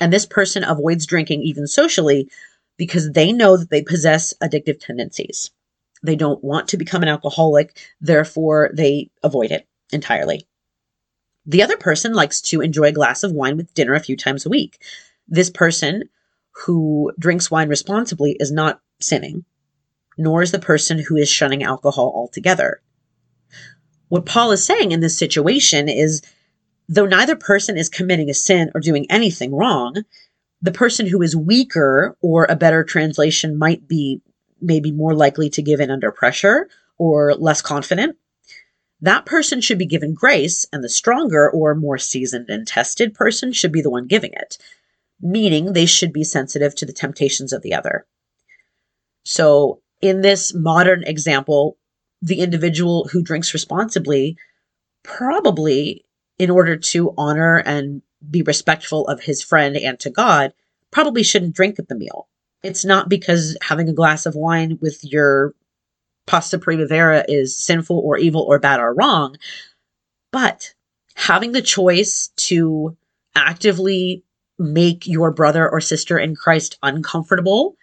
and 0.00 0.12
this 0.12 0.26
person 0.26 0.62
avoids 0.62 1.06
drinking 1.06 1.42
even 1.42 1.66
socially 1.66 2.30
because 2.76 3.10
they 3.12 3.32
know 3.32 3.56
that 3.56 3.70
they 3.70 3.82
possess 3.82 4.32
addictive 4.42 4.80
tendencies. 4.80 5.50
They 6.02 6.16
don't 6.16 6.44
want 6.44 6.68
to 6.68 6.76
become 6.76 7.02
an 7.02 7.08
alcoholic, 7.08 7.78
therefore, 8.00 8.70
they 8.72 9.10
avoid 9.24 9.50
it 9.50 9.66
entirely. 9.92 10.46
The 11.46 11.62
other 11.62 11.76
person 11.76 12.12
likes 12.12 12.40
to 12.42 12.60
enjoy 12.60 12.84
a 12.84 12.92
glass 12.92 13.22
of 13.22 13.32
wine 13.32 13.56
with 13.56 13.72
dinner 13.74 13.94
a 13.94 14.00
few 14.00 14.16
times 14.16 14.44
a 14.46 14.50
week. 14.50 14.82
This 15.26 15.50
person 15.50 16.04
who 16.64 17.12
drinks 17.18 17.50
wine 17.50 17.68
responsibly 17.68 18.36
is 18.40 18.50
not 18.50 18.80
sinning, 19.00 19.44
nor 20.16 20.42
is 20.42 20.52
the 20.52 20.58
person 20.58 20.98
who 20.98 21.16
is 21.16 21.28
shunning 21.28 21.62
alcohol 21.62 22.12
altogether. 22.14 22.80
What 24.08 24.26
Paul 24.26 24.52
is 24.52 24.64
saying 24.64 24.92
in 24.92 25.00
this 25.00 25.18
situation 25.18 25.88
is 25.88 26.22
though 26.88 27.06
neither 27.06 27.36
person 27.36 27.76
is 27.76 27.88
committing 27.88 28.30
a 28.30 28.34
sin 28.34 28.70
or 28.74 28.80
doing 28.80 29.06
anything 29.10 29.54
wrong, 29.54 30.04
the 30.62 30.72
person 30.72 31.06
who 31.06 31.20
is 31.20 31.36
weaker, 31.36 32.16
or 32.22 32.46
a 32.48 32.56
better 32.56 32.82
translation 32.84 33.58
might 33.58 33.86
be 33.86 34.22
maybe 34.60 34.90
more 34.90 35.14
likely 35.14 35.50
to 35.50 35.62
give 35.62 35.80
in 35.80 35.90
under 35.90 36.10
pressure 36.10 36.68
or 36.96 37.34
less 37.34 37.60
confident, 37.60 38.16
that 39.02 39.26
person 39.26 39.60
should 39.60 39.78
be 39.78 39.84
given 39.84 40.14
grace, 40.14 40.66
and 40.72 40.82
the 40.82 40.88
stronger 40.88 41.50
or 41.50 41.74
more 41.74 41.98
seasoned 41.98 42.48
and 42.48 42.66
tested 42.66 43.12
person 43.12 43.52
should 43.52 43.72
be 43.72 43.82
the 43.82 43.90
one 43.90 44.06
giving 44.06 44.32
it 44.32 44.56
meaning 45.20 45.72
they 45.72 45.86
should 45.86 46.12
be 46.12 46.24
sensitive 46.24 46.74
to 46.76 46.86
the 46.86 46.92
temptations 46.92 47.52
of 47.52 47.62
the 47.62 47.74
other. 47.74 48.06
So, 49.24 49.80
in 50.00 50.20
this 50.20 50.54
modern 50.54 51.02
example, 51.04 51.78
the 52.22 52.40
individual 52.40 53.08
who 53.10 53.22
drinks 53.22 53.54
responsibly 53.54 54.36
probably, 55.02 56.04
in 56.38 56.50
order 56.50 56.76
to 56.76 57.14
honor 57.16 57.58
and 57.58 58.02
be 58.28 58.42
respectful 58.42 59.06
of 59.08 59.20
his 59.22 59.42
friend 59.42 59.76
and 59.76 59.98
to 60.00 60.10
God, 60.10 60.52
probably 60.90 61.22
shouldn't 61.22 61.54
drink 61.54 61.78
at 61.78 61.88
the 61.88 61.94
meal. 61.94 62.28
It's 62.62 62.84
not 62.84 63.08
because 63.08 63.56
having 63.62 63.88
a 63.88 63.94
glass 63.94 64.26
of 64.26 64.34
wine 64.34 64.78
with 64.80 65.04
your 65.04 65.54
pasta 66.26 66.58
primavera 66.58 67.24
is 67.28 67.56
sinful 67.56 67.98
or 67.98 68.18
evil 68.18 68.42
or 68.42 68.58
bad 68.58 68.80
or 68.80 68.92
wrong, 68.94 69.36
but 70.32 70.74
having 71.14 71.52
the 71.52 71.62
choice 71.62 72.30
to 72.36 72.96
actively 73.34 74.24
make 74.58 75.06
your 75.06 75.30
brother 75.30 75.68
or 75.68 75.80
sister 75.80 76.18
in 76.18 76.34
Christ 76.34 76.78
uncomfortable 76.82 77.76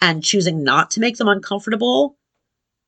and 0.00 0.22
choosing 0.22 0.64
not 0.64 0.90
to 0.92 1.00
make 1.00 1.16
them 1.16 1.28
uncomfortable, 1.28 2.16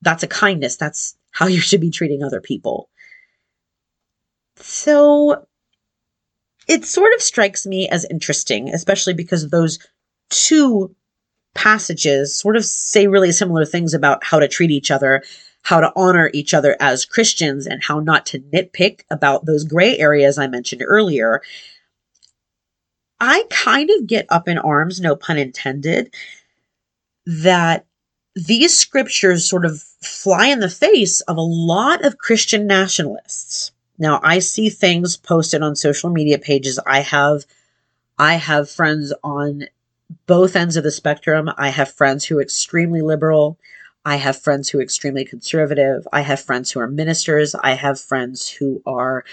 that's 0.02 0.22
a 0.22 0.28
kindness. 0.28 0.76
That's 0.76 1.16
how 1.30 1.46
you 1.46 1.60
should 1.60 1.80
be 1.80 1.90
treating 1.90 2.22
other 2.22 2.40
people. 2.40 2.88
So 4.56 5.46
it 6.68 6.84
sort 6.84 7.14
of 7.14 7.22
strikes 7.22 7.66
me 7.66 7.88
as 7.88 8.06
interesting, 8.10 8.70
especially 8.70 9.14
because 9.14 9.50
those 9.50 9.78
two 10.30 10.94
passages 11.54 12.36
sort 12.36 12.56
of 12.56 12.64
say 12.64 13.06
really 13.06 13.32
similar 13.32 13.64
things 13.64 13.94
about 13.94 14.24
how 14.24 14.38
to 14.38 14.48
treat 14.48 14.70
each 14.70 14.90
other, 14.90 15.22
how 15.62 15.80
to 15.80 15.92
honor 15.96 16.30
each 16.34 16.54
other 16.54 16.76
as 16.80 17.04
Christians, 17.04 17.66
and 17.66 17.82
how 17.82 18.00
not 18.00 18.26
to 18.26 18.40
nitpick 18.40 19.02
about 19.10 19.46
those 19.46 19.64
gray 19.64 19.96
areas 19.98 20.38
I 20.38 20.46
mentioned 20.46 20.82
earlier. 20.84 21.42
I 23.20 23.44
kind 23.50 23.90
of 23.90 24.06
get 24.06 24.26
up 24.28 24.48
in 24.48 24.58
arms, 24.58 25.00
no 25.00 25.16
pun 25.16 25.38
intended, 25.38 26.14
that 27.24 27.86
these 28.34 28.78
scriptures 28.78 29.48
sort 29.48 29.64
of 29.64 29.80
fly 30.02 30.48
in 30.48 30.60
the 30.60 30.68
face 30.68 31.22
of 31.22 31.36
a 31.36 31.42
lot 31.42 32.04
of 32.04 32.18
Christian 32.18 32.66
nationalists. 32.66 33.72
Now, 33.98 34.20
I 34.22 34.40
see 34.40 34.68
things 34.68 35.16
posted 35.16 35.62
on 35.62 35.74
social 35.74 36.10
media 36.10 36.38
pages. 36.38 36.78
I 36.86 37.00
have 37.00 37.46
I 38.18 38.34
have 38.34 38.70
friends 38.70 39.12
on 39.24 39.64
both 40.26 40.56
ends 40.56 40.76
of 40.76 40.84
the 40.84 40.90
spectrum. 40.90 41.50
I 41.56 41.68
have 41.70 41.92
friends 41.92 42.24
who 42.24 42.38
are 42.38 42.42
extremely 42.42 43.00
liberal. 43.00 43.58
I 44.04 44.16
have 44.16 44.40
friends 44.40 44.68
who 44.68 44.78
are 44.78 44.82
extremely 44.82 45.24
conservative. 45.24 46.06
I 46.12 46.20
have 46.20 46.40
friends 46.40 46.70
who 46.70 46.80
are 46.80 46.86
ministers. 46.86 47.54
I 47.54 47.72
have 47.72 48.00
friends 48.00 48.48
who 48.48 48.82
are 48.86 49.24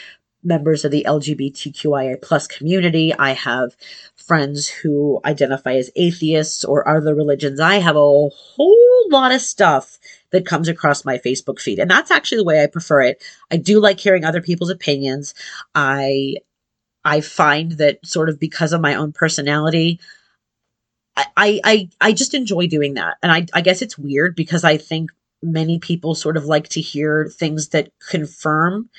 members 0.43 0.83
of 0.83 0.91
the 0.91 1.05
LGBTQIA 1.07 2.21
plus 2.21 2.47
community. 2.47 3.13
I 3.13 3.31
have 3.31 3.75
friends 4.15 4.67
who 4.67 5.19
identify 5.25 5.73
as 5.75 5.91
atheists 5.95 6.63
or 6.63 6.87
other 6.87 7.15
religions. 7.15 7.59
I 7.59 7.75
have 7.75 7.95
a 7.95 7.99
whole 7.99 9.07
lot 9.09 9.31
of 9.31 9.41
stuff 9.41 9.97
that 10.31 10.45
comes 10.45 10.67
across 10.67 11.05
my 11.05 11.17
Facebook 11.17 11.59
feed. 11.59 11.79
And 11.79 11.89
that's 11.89 12.11
actually 12.11 12.39
the 12.39 12.45
way 12.45 12.63
I 12.63 12.67
prefer 12.67 13.01
it. 13.01 13.23
I 13.51 13.57
do 13.57 13.79
like 13.79 13.99
hearing 13.99 14.25
other 14.25 14.41
people's 14.41 14.71
opinions. 14.71 15.33
I 15.75 16.37
I 17.05 17.21
find 17.21 17.73
that 17.73 18.05
sort 18.05 18.29
of 18.29 18.39
because 18.39 18.73
of 18.73 18.81
my 18.81 18.95
own 18.95 19.11
personality, 19.11 19.99
I 21.15 21.59
I 21.63 21.89
I 22.01 22.13
just 22.13 22.33
enjoy 22.33 22.67
doing 22.67 22.95
that. 22.95 23.17
And 23.21 23.31
I 23.31 23.45
I 23.53 23.61
guess 23.61 23.81
it's 23.81 23.97
weird 23.97 24.35
because 24.35 24.63
I 24.63 24.77
think 24.77 25.11
many 25.41 25.77
people 25.77 26.15
sort 26.15 26.37
of 26.37 26.45
like 26.45 26.69
to 26.69 26.81
hear 26.81 27.27
things 27.27 27.69
that 27.69 27.91
confirm 28.09 28.89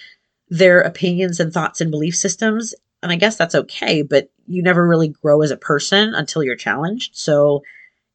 their 0.48 0.80
opinions 0.80 1.40
and 1.40 1.52
thoughts 1.52 1.80
and 1.80 1.90
belief 1.90 2.14
systems. 2.16 2.74
And 3.02 3.12
I 3.12 3.16
guess 3.16 3.36
that's 3.36 3.54
okay, 3.54 4.02
but 4.02 4.30
you 4.46 4.62
never 4.62 4.86
really 4.86 5.08
grow 5.08 5.42
as 5.42 5.50
a 5.50 5.56
person 5.56 6.14
until 6.14 6.42
you're 6.42 6.56
challenged. 6.56 7.16
So, 7.16 7.62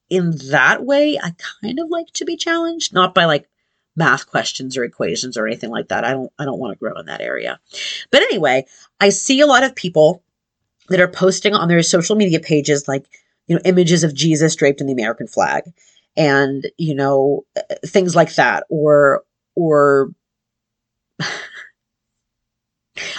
in 0.09 0.35
that 0.49 0.85
way, 0.85 1.19
I 1.21 1.35
kind 1.61 1.79
of 1.79 1.89
like 1.89 2.07
to 2.13 2.25
be 2.25 2.35
challenged, 2.35 2.93
not 2.93 3.13
by 3.13 3.25
like 3.25 3.47
math 3.95 4.27
questions 4.27 4.77
or 4.77 4.83
equations 4.83 5.37
or 5.37 5.45
anything 5.45 5.69
like 5.69 5.89
that. 5.89 6.03
I 6.03 6.11
don't 6.11 6.31
I 6.39 6.45
don't 6.45 6.59
want 6.59 6.73
to 6.73 6.79
grow 6.79 6.97
in 6.99 7.05
that 7.05 7.21
area. 7.21 7.59
But 8.11 8.23
anyway, 8.23 8.65
I 8.99 9.09
see 9.09 9.41
a 9.41 9.45
lot 9.45 9.63
of 9.63 9.75
people 9.75 10.23
that 10.89 10.99
are 10.99 11.07
posting 11.07 11.53
on 11.53 11.67
their 11.67 11.83
social 11.83 12.15
media 12.15 12.39
pages 12.39 12.87
like, 12.87 13.05
you 13.47 13.55
know, 13.55 13.61
images 13.65 14.03
of 14.03 14.15
Jesus 14.15 14.55
draped 14.55 14.81
in 14.81 14.87
the 14.87 14.93
American 14.93 15.27
flag 15.27 15.63
and, 16.17 16.65
you 16.77 16.95
know, 16.95 17.45
things 17.85 18.15
like 18.15 18.33
that 18.35 18.63
or 18.69 19.23
or 19.55 20.11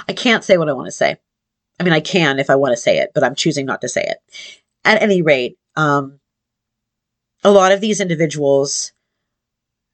I 0.08 0.12
can't 0.12 0.44
say 0.44 0.56
what 0.56 0.68
I 0.68 0.72
want 0.72 0.86
to 0.86 0.92
say. 0.92 1.16
I 1.78 1.82
mean, 1.82 1.92
I 1.92 2.00
can 2.00 2.38
if 2.38 2.50
I 2.50 2.56
want 2.56 2.72
to 2.72 2.76
say 2.76 2.98
it, 2.98 3.10
but 3.14 3.24
I'm 3.24 3.34
choosing 3.34 3.66
not 3.66 3.80
to 3.80 3.88
say 3.88 4.02
it. 4.02 4.18
At 4.84 5.02
any 5.02 5.22
rate, 5.22 5.56
um, 5.76 6.20
a 7.42 7.50
lot 7.50 7.72
of 7.72 7.80
these 7.80 8.00
individuals, 8.00 8.92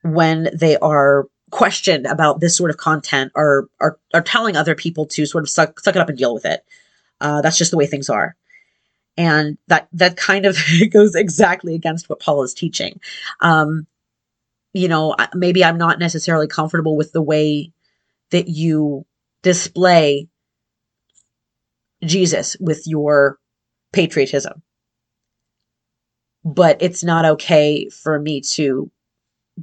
when 0.03 0.49
they 0.53 0.77
are 0.79 1.27
questioned 1.51 2.07
about 2.07 2.41
this 2.41 2.57
sort 2.57 2.71
of 2.71 2.77
content, 2.77 3.33
are 3.37 3.69
are, 3.81 3.99
are 4.15 4.23
telling 4.23 4.57
other 4.57 4.75
people 4.75 5.07
to 5.07 5.27
sort 5.27 5.45
of 5.45 5.51
suck, 5.51 5.79
suck 5.81 5.95
it 5.95 6.01
up 6.01 6.09
and 6.09 6.19
deal 6.19 6.35
with 6.35 6.45
it. 6.45 6.65
Uh, 7.21 7.41
that's 7.41 7.59
just 7.59 7.71
the 7.71 7.77
way 7.77 7.87
things 7.87 8.11
are, 8.11 8.35
and 9.17 9.57
that 9.69 9.89
that 9.93 10.17
kind 10.17 10.45
of 10.45 10.59
goes 10.91 11.15
exactly 11.15 11.75
against 11.75 12.09
what 12.09 12.21
Paul 12.21 12.43
is 12.43 12.53
teaching. 12.53 13.01
Um, 13.41 13.87
you 14.73 14.89
know, 14.89 15.17
maybe 15.35 15.65
I'm 15.65 15.79
not 15.79 15.99
necessarily 15.99 16.47
comfortable 16.47 16.97
with 16.97 17.13
the 17.13 17.23
way 17.23 17.73
that 18.31 18.49
you 18.49 19.07
display 19.47 20.29
Jesus 22.03 22.57
with 22.59 22.83
your 22.85 23.39
patriotism. 23.93 24.65
But 26.45 26.79
it's 26.81 27.05
not 27.05 27.25
okay 27.25 27.89
for 27.89 28.19
me 28.19 28.41
to 28.55 28.91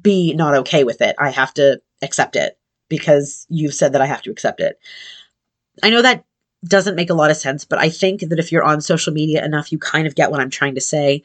be 0.02 0.34
not 0.36 0.56
okay 0.56 0.86
with 0.86 1.02
it. 1.02 1.18
I 1.20 1.32
have 1.32 1.54
to 1.56 1.82
accept 2.02 2.38
it 2.38 2.58
because 2.88 3.46
you've 3.50 3.74
said 3.74 3.92
that 3.92 4.02
I 4.02 4.06
have 4.06 4.22
to 4.22 4.32
accept 4.32 4.62
it. 4.62 4.80
I 5.84 5.90
know 5.90 6.02
that 6.02 6.24
doesn't 6.66 6.96
make 6.96 7.10
a 7.10 7.14
lot 7.14 7.30
of 7.30 7.36
sense, 7.36 7.66
but 7.66 7.78
I 7.78 7.90
think 7.90 8.22
that 8.22 8.40
if 8.40 8.54
you're 8.54 8.64
on 8.64 8.80
social 8.80 9.12
media 9.12 9.44
enough, 9.44 9.70
you 9.70 9.80
kind 9.80 10.08
of 10.08 10.16
get 10.16 10.32
what 10.32 10.40
I'm 10.40 10.50
trying 10.50 10.76
to 10.76 10.82
say 10.82 11.24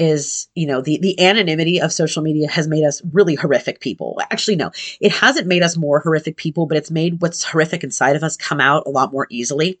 is 0.00 0.48
you 0.54 0.66
know 0.66 0.80
the 0.80 0.98
the 1.02 1.20
anonymity 1.20 1.78
of 1.78 1.92
social 1.92 2.22
media 2.22 2.48
has 2.48 2.66
made 2.66 2.84
us 2.84 3.02
really 3.12 3.34
horrific 3.34 3.80
people. 3.80 4.18
Actually 4.30 4.56
no 4.56 4.72
it 4.98 5.12
hasn't 5.12 5.46
made 5.46 5.62
us 5.62 5.76
more 5.76 6.00
horrific 6.00 6.38
people 6.38 6.66
but 6.66 6.78
it's 6.78 6.90
made 6.90 7.20
what's 7.20 7.44
horrific 7.44 7.84
inside 7.84 8.16
of 8.16 8.24
us 8.24 8.36
come 8.36 8.60
out 8.60 8.84
a 8.86 8.90
lot 8.90 9.12
more 9.12 9.26
easily 9.30 9.78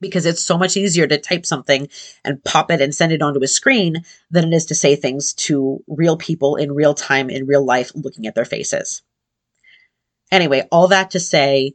because 0.00 0.26
it's 0.26 0.42
so 0.42 0.58
much 0.58 0.76
easier 0.76 1.06
to 1.06 1.16
type 1.16 1.46
something 1.46 1.88
and 2.24 2.44
pop 2.44 2.70
it 2.70 2.82
and 2.82 2.94
send 2.94 3.10
it 3.10 3.22
onto 3.22 3.42
a 3.42 3.48
screen 3.48 4.04
than 4.30 4.52
it 4.52 4.54
is 4.54 4.66
to 4.66 4.74
say 4.74 4.96
things 4.96 5.32
to 5.32 5.82
real 5.88 6.18
people 6.18 6.56
in 6.56 6.72
real 6.72 6.92
time 6.92 7.30
in 7.30 7.46
real 7.46 7.64
life 7.64 7.90
looking 7.94 8.26
at 8.26 8.34
their 8.34 8.44
faces. 8.44 9.00
Anyway 10.30 10.68
all 10.70 10.88
that 10.88 11.10
to 11.12 11.20
say 11.20 11.72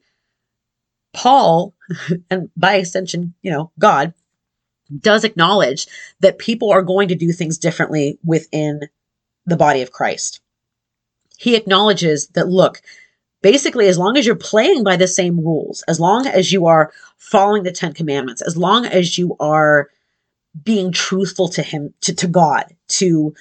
paul 1.12 1.74
and 2.30 2.52
by 2.56 2.76
extension 2.76 3.34
you 3.42 3.50
know 3.50 3.72
god 3.80 4.14
does 5.00 5.24
acknowledge 5.24 5.88
that 6.20 6.38
people 6.38 6.72
are 6.72 6.82
going 6.82 7.08
to 7.10 7.16
do 7.16 7.32
things 7.32 7.58
differently 7.58 8.18
within 8.24 8.82
the 9.46 9.58
body 9.58 9.82
of 9.82 9.92
Christ. 9.92 10.42
He 11.38 11.56
acknowledges 11.56 12.28
that, 12.30 12.48
look, 12.48 12.82
basically, 13.42 13.88
as 13.88 13.98
long 13.98 14.18
as 14.18 14.26
you're 14.26 14.36
playing 14.36 14.84
by 14.84 14.96
the 14.96 15.08
same 15.08 15.40
rules, 15.40 15.84
as 15.88 16.00
long 16.00 16.26
as 16.26 16.52
you 16.52 16.66
are 16.66 16.92
following 17.18 17.64
the 17.64 17.72
Ten 17.72 17.94
Commandments, 17.94 18.42
as 18.42 18.58
long 18.58 18.86
as 18.86 19.18
you 19.18 19.36
are 19.40 19.90
being 20.64 20.92
truthful 20.92 21.48
to 21.50 21.62
Him, 21.62 21.94
to, 22.02 22.16
to 22.16 22.28
God, 22.28 22.66
to, 22.90 23.34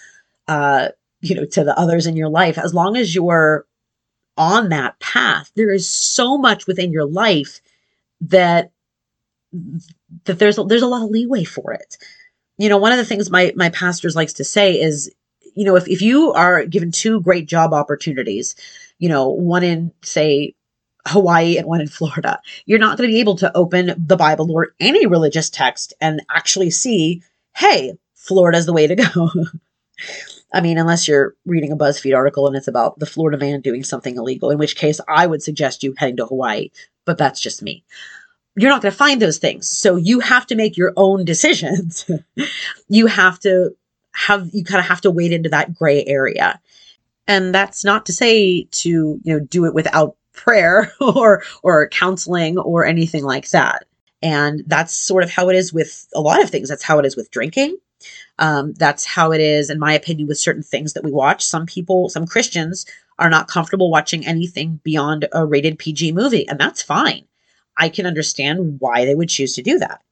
uh, 0.49 0.89
you 1.21 1.35
know, 1.35 1.47
to 1.47 1.65
the 1.65 1.79
others 1.79 2.07
in 2.07 2.17
your 2.17 2.29
life, 2.29 2.59
as 2.59 2.75
long 2.75 2.97
as 2.97 3.15
you're 3.15 3.67
on 4.37 4.69
that 4.69 4.99
path, 5.01 5.51
there 5.57 5.71
is 5.71 5.89
so 5.89 6.37
much 6.37 6.67
within 6.67 6.93
your 6.93 7.07
life 7.07 7.61
that 8.21 8.71
that 10.25 10.39
there's 10.39 10.59
a, 10.59 10.65
there's 10.65 10.83
a 10.83 10.87
lot 10.87 11.03
of 11.03 11.11
leeway 11.11 11.45
for 11.45 11.73
it. 11.73 11.99
You 12.59 12.69
know, 12.69 12.79
one 12.79 12.93
of 12.93 12.99
the 12.99 13.05
things 13.05 13.31
my 13.31 13.53
my 13.57 13.71
pastors 13.71 14.17
likes 14.17 14.35
to 14.35 14.45
say 14.45 14.81
is, 14.81 15.13
you 15.55 15.65
know, 15.65 15.77
if 15.77 15.89
if 15.89 16.03
you 16.03 16.33
are 16.33 16.65
given 16.65 16.91
two 16.91 17.21
great 17.21 17.47
job 17.47 17.73
opportunities, 17.73 18.55
you 18.99 19.09
know, 19.09 19.29
one 19.29 19.63
in 19.63 19.93
say 20.03 20.55
Hawaii 21.07 21.59
and 21.59 21.67
one 21.67 21.81
in 21.81 21.89
Florida, 21.89 22.41
you're 22.65 22.79
not 22.79 22.97
going 22.97 23.09
to 23.09 23.13
be 23.13 23.21
able 23.21 23.37
to 23.37 23.55
open 23.57 23.95
the 23.99 24.17
Bible 24.17 24.51
or 24.53 24.75
any 24.81 25.07
religious 25.07 25.51
text 25.51 25.93
and 26.01 26.23
actually 26.31 26.71
see, 26.71 27.23
hey, 27.55 27.95
Florida's 28.15 28.67
the 28.67 28.73
way 28.73 28.87
to 28.87 28.97
go. 28.97 29.31
I 30.53 30.61
mean, 30.61 30.79
unless 30.79 31.07
you're 31.07 31.35
reading 31.45 31.73
a 31.73 31.77
BuzzFeed 31.77 32.17
article 32.17 32.47
and 32.47 32.57
it's 32.57 32.69
about 32.69 32.99
the 32.99 33.07
Florida 33.07 33.37
man 33.37 33.61
doing 33.61 33.85
something 33.85 34.17
illegal, 34.17 34.51
in 34.51 34.59
which 34.59 34.77
case 34.77 35.01
I 35.09 35.27
would 35.27 35.43
suggest 35.43 35.83
you 35.83 35.95
heading 35.99 36.17
to 36.17 36.27
Hawaii, 36.27 36.71
but 37.05 37.19
that's 37.19 37.41
just 37.41 37.63
me 37.63 37.85
you're 38.57 38.71
not 38.71 38.83
going 38.83 38.93
to 38.93 38.97
find 38.97 39.21
those 39.21 39.39
things. 39.39 39.69
So 39.69 39.97
you 39.97 40.21
have 40.21 40.47
to 40.47 40.55
make 40.55 40.77
your 40.77 40.93
own 40.97 41.25
decisions. 41.25 42.11
you 42.89 43.07
have 43.07 43.39
to 43.41 43.77
have, 44.13 44.49
you 44.53 44.65
kind 44.65 44.81
of 44.81 44.87
have 44.87 45.03
to 45.03 45.11
wade 45.11 45.33
into 45.33 45.51
that 45.51 45.75
gray 45.75 46.05
area. 46.07 46.61
And 47.29 47.55
that's 47.55 47.85
not 47.85 48.07
to 48.07 48.13
say 48.13 48.65
to, 48.65 48.91
you 48.91 49.21
know, 49.25 49.41
do 49.41 49.67
it 49.67 49.75
without 49.75 50.17
prayer 50.33 50.93
or, 51.01 51.43
or 51.63 51.89
counseling 51.89 52.59
or 52.59 52.85
anything 52.85 53.25
like 53.25 53.51
that. 53.51 53.85
And 54.23 54.65
that's 54.67 54.95
sort 54.95 55.23
of 55.23 55.31
how 55.31 55.51
it 55.51 55.57
is 55.57 55.73
with 55.73 56.09
a 56.15 56.21
lot 56.21 56.43
of 56.43 56.49
things. 56.49 56.69
That's 56.69 56.83
how 56.83 56.99
it 56.99 57.05
is 57.05 57.17
with 57.17 57.31
drinking. 57.31 57.77
Um, 58.39 58.73
that's 58.75 59.05
how 59.05 59.33
it 59.33 59.41
is, 59.41 59.71
in 59.71 59.79
my 59.79 59.93
opinion, 59.93 60.29
with 60.29 60.39
certain 60.39 60.63
things 60.63 60.95
that 60.95 61.05
we 61.05 61.11
watch. 61.11 61.45
Some 61.45 61.67
people, 61.67 62.09
some 62.09 62.27
Christians 62.27 62.87
are 63.19 63.31
not 63.31 63.49
comfortable 63.49 63.91
watching 63.91 64.27
anything 64.27 64.81
beyond 64.83 65.29
a 65.33 65.45
rated 65.45 65.79
PG 65.79 66.13
movie, 66.13 66.47
and 66.49 66.59
that's 66.59 66.83
fine. 66.83 67.25
I 67.77 67.89
can 67.89 68.07
understand 68.07 68.81
why 68.81 69.05
they 69.05 69.15
would 69.15 69.29
choose 69.29 69.55
to 69.55 69.63
do 69.63 69.79
that. 69.79 70.03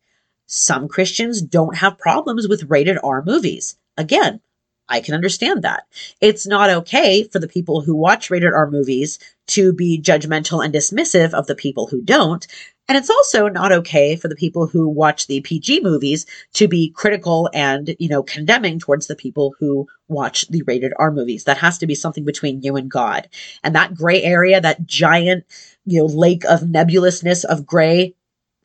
Some 0.46 0.88
Christians 0.88 1.40
don't 1.40 1.76
have 1.76 1.98
problems 1.98 2.46
with 2.46 2.70
rated 2.70 2.98
R 3.02 3.22
movies. 3.24 3.76
Again, 3.96 4.40
I 4.88 5.00
can 5.00 5.14
understand 5.14 5.62
that. 5.62 5.86
It's 6.20 6.46
not 6.46 6.68
okay 6.68 7.24
for 7.24 7.38
the 7.38 7.48
people 7.48 7.80
who 7.80 7.94
watch 7.94 8.30
rated 8.30 8.52
R 8.52 8.70
movies 8.70 9.18
to 9.48 9.72
be 9.72 10.00
judgmental 10.00 10.62
and 10.62 10.74
dismissive 10.74 11.32
of 11.32 11.46
the 11.46 11.54
people 11.54 11.86
who 11.86 12.02
don't. 12.02 12.46
And 12.86 12.98
it's 12.98 13.08
also 13.08 13.48
not 13.48 13.72
okay 13.72 14.14
for 14.14 14.28
the 14.28 14.36
people 14.36 14.66
who 14.66 14.86
watch 14.88 15.26
the 15.26 15.40
PG 15.40 15.80
movies 15.80 16.26
to 16.52 16.68
be 16.68 16.90
critical 16.90 17.48
and, 17.54 17.96
you 17.98 18.08
know, 18.08 18.22
condemning 18.22 18.78
towards 18.78 19.06
the 19.06 19.16
people 19.16 19.54
who 19.58 19.88
watch 20.08 20.46
the 20.48 20.62
rated 20.66 20.92
R 20.98 21.10
movies. 21.10 21.44
That 21.44 21.56
has 21.58 21.78
to 21.78 21.86
be 21.86 21.94
something 21.94 22.24
between 22.24 22.60
you 22.60 22.76
and 22.76 22.90
God. 22.90 23.28
And 23.62 23.74
that 23.74 23.94
gray 23.94 24.22
area, 24.22 24.60
that 24.60 24.86
giant, 24.86 25.44
you 25.86 26.00
know, 26.00 26.06
lake 26.06 26.44
of 26.44 26.68
nebulousness 26.68 27.44
of 27.44 27.64
gray, 27.64 28.14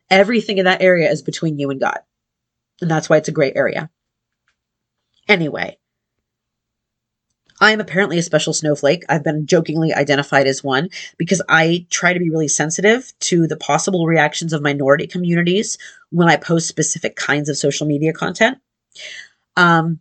everything 0.09 0.57
in 0.57 0.65
that 0.65 0.81
area 0.81 1.09
is 1.09 1.21
between 1.21 1.57
you 1.57 1.69
and 1.69 1.79
God. 1.79 1.99
And 2.81 2.91
that's 2.91 3.09
why 3.09 3.17
it's 3.17 3.29
a 3.29 3.33
gray 3.33 3.53
area. 3.55 3.89
Anyway, 5.29 5.77
I 7.61 7.71
am 7.71 7.81
apparently 7.81 8.17
a 8.17 8.23
special 8.23 8.53
snowflake. 8.53 9.03
I've 9.09 9.23
been 9.23 9.45
jokingly 9.45 9.93
identified 9.93 10.47
as 10.47 10.63
one 10.63 10.89
because 11.17 11.41
I 11.49 11.85
try 11.89 12.13
to 12.13 12.19
be 12.19 12.29
really 12.29 12.47
sensitive 12.47 13.13
to 13.21 13.47
the 13.47 13.57
possible 13.57 14.05
reactions 14.05 14.53
of 14.53 14.61
minority 14.61 15.07
communities 15.07 15.77
when 16.09 16.29
I 16.29 16.37
post 16.37 16.67
specific 16.67 17.15
kinds 17.15 17.49
of 17.49 17.57
social 17.57 17.85
media 17.85 18.13
content. 18.13 18.59
Um, 19.57 19.99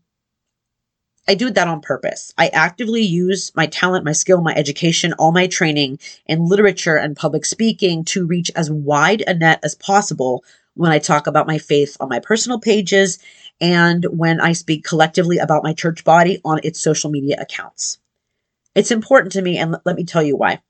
I 1.29 1.35
do 1.35 1.51
that 1.51 1.69
on 1.69 1.83
purpose. 1.83 2.33
I 2.39 2.49
actively 2.49 3.03
use 3.03 3.53
my 3.55 3.67
talent, 3.67 4.05
my 4.05 4.13
skill, 4.13 4.41
my 4.41 4.55
education, 4.55 5.13
all 5.15 5.31
my 5.31 5.47
training 5.47 5.99
in 6.27 6.47
literature 6.47 6.97
and 6.97 7.15
public 7.15 7.45
speaking 7.45 8.05
to 8.07 8.27
reach 8.27 8.51
as 8.57 8.71
wide 8.71 9.23
a 9.27 9.35
net 9.35 9.61
as 9.63 9.75
possible 9.75 10.43
when 10.73 10.91
I 10.91 10.99
talk 10.99 11.27
about 11.27 11.47
my 11.47 11.59
faith 11.59 11.99
on 12.01 12.09
my 12.09 12.21
personal 12.21 12.59
pages 12.59 13.19
and 13.61 14.05
when 14.11 14.41
I 14.41 14.53
speak 14.53 14.85
collectively 14.85 15.39
about 15.39 15.65
my 15.65 15.73
church 15.73 16.05
body 16.05 16.41
on 16.45 16.61
its 16.63 16.81
social 16.81 17.11
media 17.11 17.37
accounts. 17.41 17.99
It's 18.75 18.91
important 18.91 19.33
to 19.33 19.43
me, 19.43 19.59
and 19.59 19.77
let 19.85 19.97
me 19.97 20.05
tell 20.05 20.23
you 20.23 20.37
why. 20.37 20.61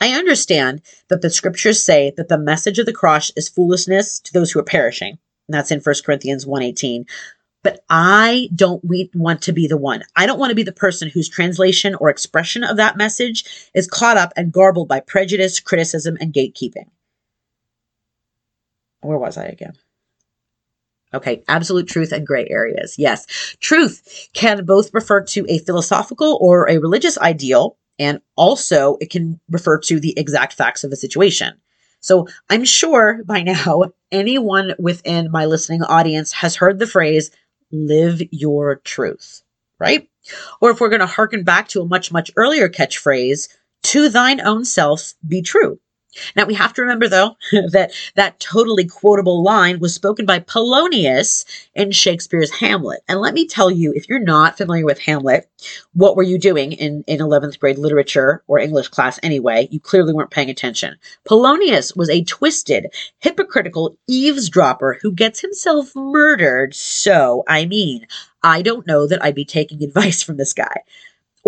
I 0.00 0.12
understand 0.12 0.82
that 1.08 1.22
the 1.22 1.30
scriptures 1.30 1.84
say 1.84 2.12
that 2.16 2.28
the 2.28 2.38
message 2.38 2.78
of 2.78 2.86
the 2.86 2.92
cross 2.92 3.30
is 3.36 3.48
foolishness 3.48 4.20
to 4.20 4.32
those 4.32 4.52
who 4.52 4.60
are 4.60 4.64
perishing. 4.64 5.18
And 5.48 5.54
that's 5.54 5.70
in 5.70 5.80
1 5.80 5.94
Corinthians 6.04 6.46
1:18. 6.46 7.04
But 7.64 7.84
I 7.90 8.48
don't 8.54 8.82
want 9.14 9.42
to 9.42 9.52
be 9.52 9.66
the 9.66 9.76
one. 9.76 10.04
I 10.14 10.26
don't 10.26 10.38
want 10.38 10.50
to 10.50 10.56
be 10.56 10.62
the 10.62 10.72
person 10.72 11.08
whose 11.08 11.28
translation 11.28 11.96
or 11.96 12.08
expression 12.08 12.62
of 12.62 12.76
that 12.76 12.96
message 12.96 13.44
is 13.74 13.88
caught 13.88 14.16
up 14.16 14.32
and 14.36 14.52
garbled 14.52 14.88
by 14.88 15.00
prejudice, 15.00 15.58
criticism, 15.58 16.16
and 16.20 16.32
gatekeeping. 16.32 16.88
Where 19.00 19.18
was 19.18 19.36
I 19.36 19.46
again? 19.46 19.74
Okay, 21.14 21.42
absolute 21.48 21.88
truth 21.88 22.12
and 22.12 22.26
gray 22.26 22.46
areas. 22.50 22.96
Yes, 22.98 23.26
truth 23.60 24.28
can 24.34 24.64
both 24.64 24.92
refer 24.92 25.22
to 25.22 25.46
a 25.48 25.58
philosophical 25.58 26.38
or 26.40 26.68
a 26.68 26.78
religious 26.78 27.16
ideal, 27.18 27.76
and 27.98 28.20
also 28.36 28.96
it 29.00 29.10
can 29.10 29.40
refer 29.50 29.78
to 29.80 30.00
the 30.00 30.18
exact 30.18 30.52
facts 30.52 30.84
of 30.84 30.92
a 30.92 30.96
situation. 30.96 31.54
So 32.00 32.28
I'm 32.50 32.64
sure 32.64 33.22
by 33.24 33.42
now 33.42 33.84
anyone 34.12 34.74
within 34.78 35.30
my 35.30 35.46
listening 35.46 35.82
audience 35.82 36.32
has 36.32 36.56
heard 36.56 36.78
the 36.78 36.86
phrase, 36.86 37.30
live 37.72 38.22
your 38.30 38.76
truth, 38.76 39.42
right? 39.78 40.08
Or 40.60 40.70
if 40.70 40.80
we're 40.80 40.88
going 40.90 41.00
to 41.00 41.06
harken 41.06 41.42
back 41.42 41.68
to 41.68 41.80
a 41.80 41.86
much, 41.86 42.12
much 42.12 42.30
earlier 42.36 42.68
catchphrase, 42.68 43.48
to 43.84 44.08
thine 44.08 44.40
own 44.40 44.64
self 44.64 45.14
be 45.26 45.42
true. 45.42 45.80
Now 46.36 46.44
we 46.44 46.54
have 46.54 46.72
to 46.74 46.82
remember 46.82 47.08
though 47.08 47.36
that 47.70 47.92
that 48.14 48.40
totally 48.40 48.86
quotable 48.86 49.42
line 49.42 49.78
was 49.78 49.94
spoken 49.94 50.26
by 50.26 50.40
Polonius 50.40 51.44
in 51.74 51.90
Shakespeare's 51.92 52.50
Hamlet. 52.50 53.00
And 53.08 53.20
let 53.20 53.34
me 53.34 53.46
tell 53.46 53.70
you, 53.70 53.92
if 53.94 54.08
you're 54.08 54.18
not 54.18 54.56
familiar 54.56 54.84
with 54.84 55.00
Hamlet, 55.00 55.48
what 55.92 56.16
were 56.16 56.22
you 56.22 56.38
doing 56.38 56.72
in, 56.72 57.04
in 57.06 57.20
11th 57.20 57.58
grade 57.58 57.78
literature 57.78 58.42
or 58.46 58.58
English 58.58 58.88
class 58.88 59.18
anyway? 59.22 59.68
You 59.70 59.80
clearly 59.80 60.12
weren't 60.12 60.30
paying 60.30 60.50
attention. 60.50 60.96
Polonius 61.24 61.94
was 61.96 62.08
a 62.08 62.24
twisted, 62.24 62.86
hypocritical 63.18 63.96
eavesdropper 64.06 64.98
who 65.02 65.12
gets 65.12 65.40
himself 65.40 65.94
murdered. 65.94 66.74
So, 66.74 67.44
I 67.48 67.66
mean, 67.66 68.06
I 68.42 68.62
don't 68.62 68.86
know 68.86 69.06
that 69.06 69.22
I'd 69.22 69.34
be 69.34 69.44
taking 69.44 69.82
advice 69.82 70.22
from 70.22 70.36
this 70.36 70.52
guy. 70.52 70.82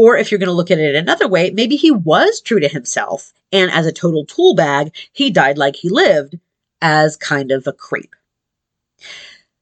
Or 0.01 0.17
if 0.17 0.31
you're 0.31 0.39
going 0.39 0.47
to 0.47 0.55
look 0.55 0.71
at 0.71 0.79
it 0.79 0.95
another 0.95 1.29
way, 1.29 1.51
maybe 1.51 1.77
he 1.77 1.91
was 1.91 2.41
true 2.41 2.59
to 2.59 2.69
himself. 2.69 3.35
And 3.53 3.71
as 3.71 3.85
a 3.85 3.93
total 3.93 4.25
tool 4.25 4.55
bag, 4.55 4.95
he 5.13 5.29
died 5.29 5.59
like 5.59 5.77
he 5.77 5.91
lived 5.91 6.39
as 6.81 7.19
kind 7.19 7.53
of 7.53 7.67
a 7.67 7.75
creep. 7.75 8.17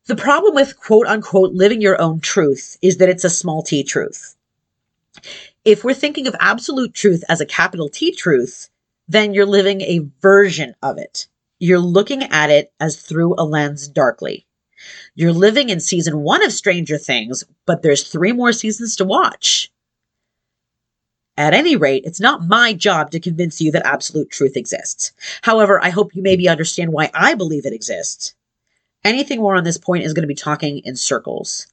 The 0.07 0.15
problem 0.15 0.55
with 0.55 0.79
quote 0.79 1.09
unquote 1.09 1.55
living 1.55 1.81
your 1.81 2.01
own 2.01 2.21
truth 2.21 2.79
is 2.81 2.99
that 2.99 3.09
it's 3.09 3.25
a 3.25 3.31
small 3.31 3.65
t 3.65 3.83
truth. 3.83 4.37
If 5.65 5.83
we're 5.83 5.93
thinking 5.93 6.29
of 6.29 6.37
absolute 6.39 6.95
truth 6.95 7.25
as 7.29 7.41
a 7.41 7.47
capital 7.47 7.89
T 7.89 8.13
truth, 8.13 8.71
then 9.09 9.35
you're 9.35 9.45
living 9.45 9.81
a 9.81 10.07
version 10.23 10.77
of 10.85 10.99
it. 10.99 11.27
You're 11.59 11.81
looking 11.81 12.23
at 12.23 12.49
it 12.49 12.73
as 12.79 12.97
through 12.97 13.35
a 13.39 13.43
lens 13.43 13.89
darkly. 13.89 14.47
You're 15.17 15.33
living 15.33 15.69
in 15.69 15.81
season 15.81 16.21
one 16.21 16.45
of 16.45 16.53
Stranger 16.53 16.97
Things, 16.97 17.43
but 17.67 17.83
there's 17.83 18.05
three 18.05 18.31
more 18.31 18.53
seasons 18.53 18.95
to 18.95 19.05
watch. 19.05 19.73
At 21.39 21.55
any 21.55 21.77
rate, 21.77 22.03
it's 22.05 22.19
not 22.19 22.49
my 22.49 22.73
job 22.73 23.13
to 23.13 23.21
convince 23.21 23.61
you 23.61 23.71
that 23.71 23.87
absolute 23.87 24.29
truth 24.29 24.57
exists. 24.57 25.13
However, 25.43 25.81
I 25.81 25.91
hope 25.91 26.17
you 26.17 26.21
maybe 26.21 26.49
understand 26.49 26.93
why 26.93 27.13
I 27.15 27.35
believe 27.35 27.65
it 27.65 27.73
exists. 27.73 28.35
Anything 29.05 29.39
more 29.39 29.55
on 29.55 29.63
this 29.63 29.79
point 29.79 30.03
is 30.03 30.15
going 30.15 30.25
to 30.25 30.27
be 30.27 30.35
talking 30.35 30.81
in 30.81 30.97
circles. 30.97 31.69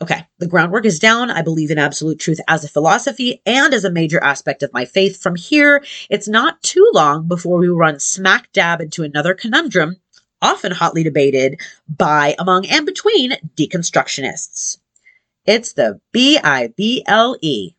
Okay, 0.00 0.26
the 0.38 0.46
groundwork 0.46 0.86
is 0.86 0.98
down. 0.98 1.30
I 1.30 1.42
believe 1.42 1.70
in 1.70 1.76
absolute 1.76 2.18
truth 2.18 2.40
as 2.48 2.64
a 2.64 2.68
philosophy 2.68 3.42
and 3.44 3.74
as 3.74 3.84
a 3.84 3.90
major 3.90 4.24
aspect 4.24 4.62
of 4.62 4.72
my 4.72 4.86
faith. 4.86 5.20
From 5.20 5.36
here, 5.36 5.84
it's 6.08 6.26
not 6.26 6.62
too 6.62 6.90
long 6.94 7.28
before 7.28 7.58
we 7.58 7.68
run 7.68 8.00
smack 8.00 8.50
dab 8.54 8.80
into 8.80 9.02
another 9.02 9.34
conundrum, 9.34 9.96
often 10.40 10.72
hotly 10.72 11.02
debated 11.02 11.60
by, 11.90 12.34
among, 12.38 12.66
and 12.68 12.86
between 12.86 13.32
deconstructionists. 13.54 14.78
It's 15.44 15.74
the 15.74 16.00
B 16.10 16.38
I 16.42 16.68
B 16.68 17.04
L 17.06 17.36
E, 17.42 17.74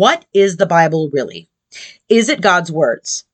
what 0.00 0.24
is 0.32 0.56
the 0.56 0.64
Bible 0.64 1.10
really? 1.12 1.50
Is 2.08 2.30
it 2.30 2.40
God's 2.40 2.72
words? 2.72 3.26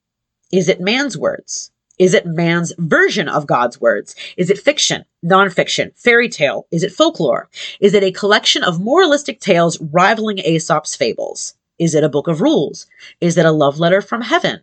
Is 0.50 0.68
it 0.68 0.81
man's 0.81 1.16
words? 1.16 1.70
Is 1.96 2.12
it 2.12 2.26
man's 2.26 2.72
version 2.76 3.29
of 3.29 3.46
God's 3.46 3.81
words? 3.81 4.16
Is 4.37 4.50
it 4.50 4.59
fiction, 4.59 5.05
nonfiction, 5.24 5.96
fairy 5.96 6.29
tale? 6.29 6.66
Is 6.72 6.83
it 6.83 6.90
folklore? 6.90 7.48
Is 7.79 7.94
it 7.94 8.02
a 8.02 8.11
collection 8.11 8.64
of 8.64 8.81
moralistic 8.81 9.38
tales 9.38 9.81
rivaling 9.81 10.40
Aesop's 10.40 10.96
fables? 10.96 11.55
Is 11.79 11.94
it 11.94 12.02
a 12.02 12.09
book 12.09 12.26
of 12.26 12.40
rules? 12.40 12.88
Is 13.20 13.38
it 13.38 13.46
a 13.46 13.52
love 13.52 13.79
letter 13.79 14.02
from 14.02 14.22
heaven? 14.22 14.62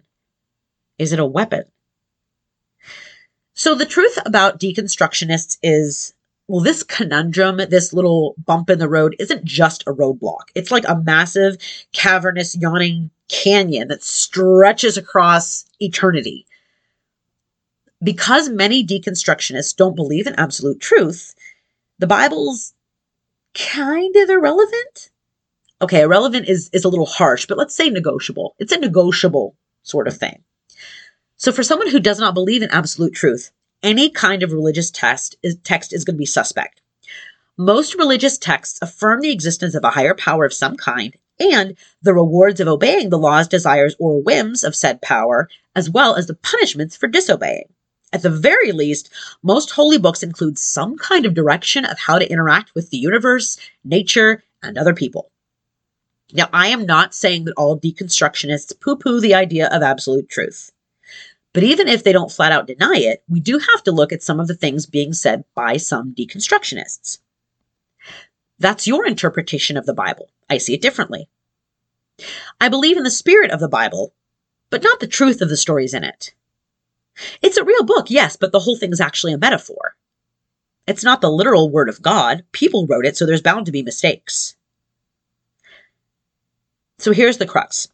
Is 1.00 1.14
it 1.14 1.20
a 1.20 1.26
weapon? 1.26 1.64
So 3.54 3.76
the 3.76 3.86
truth 3.86 4.20
about 4.26 4.60
deconstructionists 4.60 5.58
is 5.64 6.14
well, 6.48 6.62
this 6.62 6.84
conundrum, 6.84 7.58
this 7.70 7.94
little 7.94 8.36
bump 8.46 8.70
in 8.70 8.80
the 8.80 8.90
road, 8.90 9.16
isn't 9.20 9.46
just 9.46 9.84
a 9.88 9.94
roadblock. 9.94 10.50
It's 10.56 10.72
like 10.72 10.84
a 10.88 11.02
massive, 11.02 11.58
cavernous, 11.94 12.56
yawning 12.58 13.12
canyon 13.30 13.88
that 13.88 14.04
stretches 14.04 14.98
across 14.98 15.66
eternity. 15.80 16.46
Because 18.04 18.50
many 18.50 18.86
deconstructionists 18.86 19.76
don't 19.76 19.96
believe 19.96 20.28
in 20.28 20.36
absolute 20.36 20.82
truth, 20.82 21.34
the 22.00 22.08
Bible's 22.08 22.74
kind 23.54 24.14
of 24.18 24.30
irrelevant. 24.30 25.10
Okay, 25.82 26.02
irrelevant 26.02 26.50
is, 26.50 26.70
is 26.74 26.84
a 26.84 26.90
little 26.90 27.06
harsh, 27.06 27.46
but 27.46 27.58
let's 27.58 27.76
say 27.76 27.90
negotiable. 27.90 28.56
It's 28.60 28.74
a 28.74 28.80
negotiable 28.80 29.56
sort 29.84 30.08
of 30.10 30.18
thing. 30.18 30.44
So, 31.38 31.52
for 31.52 31.64
someone 31.64 31.90
who 31.90 32.00
does 32.00 32.20
not 32.20 32.34
believe 32.34 32.62
in 32.62 32.70
absolute 32.70 33.14
truth, 33.14 33.52
any 33.84 34.10
kind 34.10 34.42
of 34.42 34.54
religious 34.54 34.90
text 34.90 35.36
is, 35.44 35.58
text 35.64 35.94
is 35.94 36.04
going 36.04 36.16
to 36.16 36.20
be 36.20 36.26
suspect. 36.26 36.82
Most 37.58 37.94
religious 37.96 38.38
texts 38.38 38.80
affirm 38.82 39.22
the 39.22 39.32
existence 39.32 39.76
of 39.76 39.84
a 39.84 39.92
higher 39.92 40.16
power 40.16 40.46
of 40.46 40.54
some 40.54 40.76
kind 40.76 41.16
and 41.40 41.76
the 42.02 42.14
rewards 42.14 42.60
of 42.60 42.68
obeying 42.68 43.10
the 43.10 43.18
laws, 43.18 43.48
desires, 43.48 43.96
or 44.00 44.22
whims 44.22 44.64
of 44.64 44.76
said 44.76 45.02
power, 45.02 45.50
as 45.76 45.90
well 45.90 46.16
as 46.16 46.28
the 46.28 46.36
punishments 46.36 46.96
for 46.96 47.08
disobeying. 47.08 47.66
At 48.12 48.22
the 48.22 48.30
very 48.30 48.72
least, 48.72 49.12
most 49.42 49.72
holy 49.72 49.98
books 49.98 50.24
include 50.24 50.60
some 50.60 50.98
kind 50.98 51.26
of 51.26 51.34
direction 51.34 51.86
of 51.86 52.00
how 52.00 52.20
to 52.20 52.32
interact 52.32 52.74
with 52.76 52.92
the 52.92 52.98
universe, 52.98 53.58
nature, 53.84 54.44
and 54.62 54.78
other 54.78 54.94
people. 54.94 55.32
Now, 56.32 56.50
I 56.54 56.68
am 56.68 56.86
not 56.86 57.14
saying 57.14 57.46
that 57.46 57.56
all 57.58 57.80
deconstructionists 57.80 58.80
poo 58.80 58.96
poo 58.96 59.20
the 59.20 59.36
idea 59.36 59.68
of 59.68 59.82
absolute 59.82 60.30
truth. 60.30 60.72
But 61.54 61.64
even 61.64 61.88
if 61.88 62.04
they 62.04 62.12
don't 62.12 62.32
flat 62.32 62.52
out 62.52 62.68
deny 62.68 62.96
it, 62.98 63.24
we 63.30 63.40
do 63.40 63.60
have 63.60 63.84
to 63.84 63.92
look 63.92 64.12
at 64.12 64.24
some 64.24 64.40
of 64.40 64.48
the 64.48 64.56
things 64.56 64.88
being 64.88 65.14
said 65.14 65.46
by 65.54 65.78
some 65.78 66.14
deconstructionists. 66.14 67.20
That's 68.60 68.88
your 68.88 69.06
interpretation 69.06 69.78
of 69.78 69.86
the 69.86 69.94
Bible. 69.94 70.30
I 70.50 70.58
see 70.58 70.74
it 70.74 70.82
differently. 70.82 71.30
I 72.60 72.70
believe 72.70 72.98
in 72.98 73.04
the 73.04 73.12
spirit 73.12 73.52
of 73.52 73.60
the 73.60 73.70
Bible, 73.70 74.14
but 74.70 74.84
not 74.84 75.00
the 75.00 75.08
truth 75.08 75.42
of 75.42 75.50
the 75.50 75.58
stories 75.58 75.94
in 75.94 76.04
it. 76.04 76.34
It's 77.42 77.58
a 77.58 77.64
real 77.64 77.84
book, 77.84 78.10
yes, 78.10 78.36
but 78.36 78.52
the 78.52 78.60
whole 78.60 78.78
thing 78.78 78.92
is 78.92 79.02
actually 79.02 79.34
a 79.34 79.38
metaphor. 79.38 79.96
It's 80.88 81.04
not 81.04 81.22
the 81.22 81.32
literal 81.32 81.70
word 81.70 81.90
of 81.90 82.02
God. 82.02 82.44
People 82.52 82.88
wrote 82.88 83.06
it, 83.06 83.16
so 83.16 83.26
there's 83.26 83.42
bound 83.42 83.68
to 83.68 83.72
be 83.72 83.84
mistakes. 83.84 84.56
So 86.98 87.12
here's 87.12 87.38
the 87.38 87.46
crux 87.46 87.90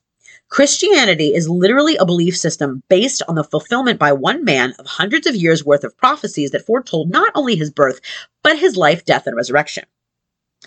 Christianity 0.50 1.36
is 1.36 1.48
literally 1.48 1.96
a 1.98 2.06
belief 2.06 2.36
system 2.36 2.82
based 2.90 3.22
on 3.28 3.36
the 3.36 3.44
fulfillment 3.44 4.00
by 4.00 4.12
one 4.12 4.44
man 4.44 4.74
of 4.80 4.88
hundreds 4.88 5.28
of 5.28 5.36
years 5.36 5.64
worth 5.64 5.84
of 5.84 5.96
prophecies 5.96 6.52
that 6.52 6.66
foretold 6.66 7.12
not 7.12 7.32
only 7.36 7.56
his 7.56 7.70
birth, 7.70 8.02
but 8.44 8.58
his 8.58 8.76
life, 8.76 9.06
death, 9.06 9.28
and 9.28 9.36
resurrection. 9.36 9.86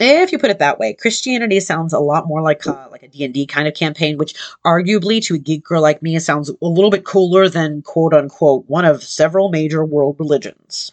If 0.01 0.33
you 0.33 0.39
put 0.39 0.51
it 0.51 0.61
that 0.61 0.79
way, 0.79 0.95
Christianity 0.95 1.61
sounds 1.61 1.93
a 1.93 1.99
lot 1.99 2.27
more 2.27 2.41
like 2.41 2.65
a, 2.65 2.89
like 2.91 3.03
a 3.03 3.09
D&D 3.09 3.47
kind 3.47 3.69
of 3.69 3.75
campaign, 3.75 4.17
which 4.17 4.35
arguably 4.65 5.23
to 5.27 5.35
a 5.35 5.39
geek 5.39 5.65
girl 5.65 5.83
like 5.83 6.03
me 6.03 6.19
sounds 6.19 6.49
a 6.49 6.67
little 6.67 6.91
bit 6.91 7.05
cooler 7.05 7.49
than 7.49 7.83
quote 7.83 8.15
unquote 8.15 8.65
one 8.69 8.85
of 8.85 9.03
several 9.03 9.51
major 9.51 9.85
world 9.85 10.17
religions. 10.19 10.93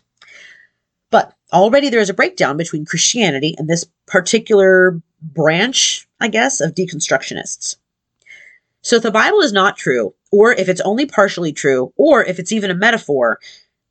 But 1.11 1.33
already 1.53 1.89
there 1.89 2.01
is 2.01 2.09
a 2.09 2.13
breakdown 2.13 2.57
between 2.57 2.85
Christianity 2.85 3.55
and 3.57 3.69
this 3.69 3.85
particular 4.05 5.01
branch, 5.21 6.07
I 6.19 6.27
guess, 6.27 6.59
of 6.59 6.73
deconstructionists. 6.73 7.77
So 8.81 8.95
if 8.95 9.03
the 9.03 9.11
Bible 9.11 9.41
is 9.41 9.51
not 9.51 9.77
true, 9.77 10.13
or 10.31 10.53
if 10.53 10.69
it's 10.69 10.81
only 10.81 11.05
partially 11.05 11.51
true, 11.51 11.93
or 11.97 12.23
if 12.23 12.39
it's 12.39 12.51
even 12.51 12.71
a 12.71 12.75
metaphor, 12.75 13.39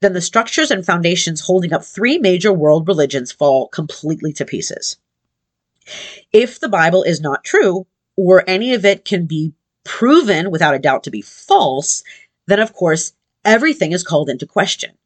then 0.01 0.13
the 0.13 0.21
structures 0.21 0.71
and 0.71 0.85
foundations 0.85 1.41
holding 1.41 1.73
up 1.73 1.85
three 1.85 2.19
major 2.19 2.53
world 2.53 2.87
religions 2.89 3.33
fall 3.33 3.69
completely 3.69 4.33
to 4.35 4.45
pieces. 4.45 4.97
If 6.33 6.61
the 6.61 6.69
Bible 6.69 7.03
is 7.03 7.21
not 7.21 7.45
true, 7.45 7.87
or 8.17 8.45
any 8.47 8.75
of 8.75 8.85
it 8.85 9.05
can 9.05 9.27
be 9.27 9.55
proven 9.85 10.51
without 10.51 10.75
a 10.75 10.79
doubt 10.79 11.05
to 11.05 11.11
be 11.11 11.23
false, 11.23 12.03
then 12.47 12.61
of 12.61 12.73
course 12.73 13.13
everything 13.45 13.93
is 13.93 14.05
called 14.05 14.29
into 14.29 14.47
question. 14.47 14.98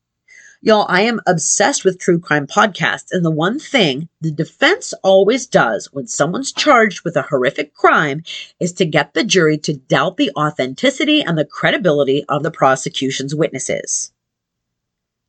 Y'all, 0.64 0.86
I 0.88 1.02
am 1.02 1.20
obsessed 1.26 1.84
with 1.84 1.98
true 1.98 2.20
crime 2.20 2.46
podcasts. 2.46 3.08
And 3.10 3.24
the 3.24 3.32
one 3.32 3.58
thing 3.58 4.08
the 4.20 4.30
defense 4.30 4.94
always 5.02 5.44
does 5.44 5.92
when 5.92 6.06
someone's 6.06 6.52
charged 6.52 7.02
with 7.04 7.16
a 7.16 7.22
horrific 7.22 7.74
crime 7.74 8.22
is 8.60 8.72
to 8.74 8.84
get 8.84 9.12
the 9.12 9.24
jury 9.24 9.58
to 9.58 9.72
doubt 9.74 10.18
the 10.18 10.30
authenticity 10.36 11.20
and 11.20 11.36
the 11.36 11.44
credibility 11.44 12.24
of 12.28 12.44
the 12.44 12.52
prosecution's 12.52 13.34
witnesses. 13.34 14.12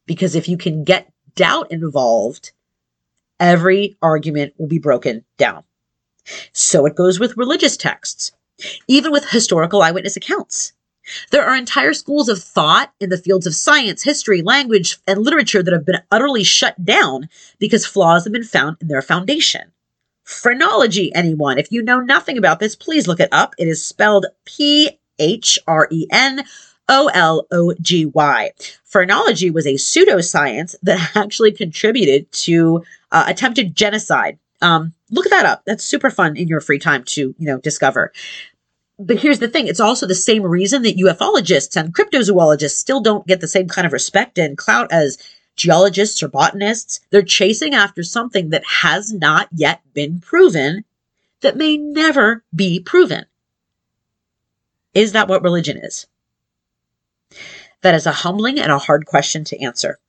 Because 0.05 0.35
if 0.35 0.47
you 0.47 0.55
can 0.55 0.83
get 0.83 1.11
doubt 1.33 1.71
involved, 1.71 2.51
every 3.39 3.97
argument 4.03 4.53
will 4.59 4.67
be 4.67 4.77
broken 4.77 5.25
down. 5.37 5.63
So 6.51 6.85
it 6.85 6.95
goes 6.95 7.19
with 7.19 7.37
religious 7.37 7.75
texts, 7.75 8.33
even 8.87 9.11
with 9.11 9.27
historical 9.27 9.81
eyewitness 9.81 10.15
accounts. 10.15 10.73
There 11.31 11.45
are 11.45 11.55
entire 11.55 11.93
schools 11.93 12.29
of 12.29 12.41
thought 12.41 12.93
in 12.99 13.09
the 13.09 13.17
fields 13.17 13.45
of 13.45 13.55
science, 13.55 14.03
history, 14.03 14.41
language, 14.41 14.97
and 15.07 15.21
literature 15.21 15.63
that 15.63 15.73
have 15.73 15.85
been 15.85 16.01
utterly 16.11 16.43
shut 16.43 16.83
down 16.83 17.29
because 17.59 17.85
flaws 17.85 18.23
have 18.23 18.33
been 18.33 18.43
found 18.43 18.77
in 18.81 18.87
their 18.87 19.01
foundation. 19.01 19.71
Phrenology, 20.23 21.13
anyone. 21.13 21.57
If 21.57 21.71
you 21.71 21.81
know 21.83 21.99
nothing 21.99 22.37
about 22.37 22.59
this, 22.59 22.75
please 22.75 23.07
look 23.07 23.19
it 23.19 23.29
up. 23.31 23.53
It 23.57 23.67
is 23.67 23.85
spelled 23.85 24.25
P 24.45 24.97
H 25.19 25.59
R 25.67 25.87
E 25.91 26.07
N 26.11 26.43
O 26.87 27.09
L 27.13 27.45
O 27.51 27.73
G 27.81 28.05
Y. 28.05 28.51
Phrenology 28.85 29.49
was 29.49 29.65
a 29.65 29.73
pseudoscience 29.73 30.75
that 30.83 31.11
actually 31.15 31.51
contributed 31.51 32.31
to 32.31 32.83
uh, 33.11 33.25
attempted 33.27 33.75
genocide. 33.75 34.39
Um, 34.61 34.93
look 35.11 35.29
that 35.29 35.45
up. 35.45 35.63
That's 35.65 35.83
super 35.83 36.09
fun 36.09 36.37
in 36.37 36.47
your 36.47 36.61
free 36.61 36.79
time 36.79 37.03
to, 37.03 37.35
you 37.37 37.45
know, 37.45 37.57
discover 37.57 38.13
but 39.05 39.19
here's 39.19 39.39
the 39.39 39.47
thing 39.47 39.67
it's 39.67 39.79
also 39.79 40.05
the 40.05 40.15
same 40.15 40.43
reason 40.43 40.81
that 40.83 40.97
ufologists 40.97 41.75
and 41.75 41.93
cryptozoologists 41.93 42.71
still 42.75 43.01
don't 43.01 43.27
get 43.27 43.41
the 43.41 43.47
same 43.47 43.67
kind 43.67 43.85
of 43.85 43.93
respect 43.93 44.37
and 44.37 44.57
clout 44.57 44.91
as 44.91 45.17
geologists 45.55 46.23
or 46.23 46.27
botanists. 46.27 46.99
They're 47.09 47.21
chasing 47.21 47.73
after 47.73 48.03
something 48.03 48.49
that 48.49 48.63
has 48.65 49.13
not 49.13 49.49
yet 49.51 49.81
been 49.93 50.19
proven, 50.19 50.85
that 51.41 51.57
may 51.57 51.77
never 51.77 52.43
be 52.55 52.79
proven. 52.79 53.25
Is 54.93 55.11
that 55.11 55.27
what 55.27 55.43
religion 55.43 55.77
is? 55.77 56.07
That 57.81 57.95
is 57.95 58.05
a 58.05 58.11
humbling 58.11 58.59
and 58.59 58.71
a 58.71 58.77
hard 58.77 59.05
question 59.05 59.43
to 59.45 59.61
answer. 59.61 59.99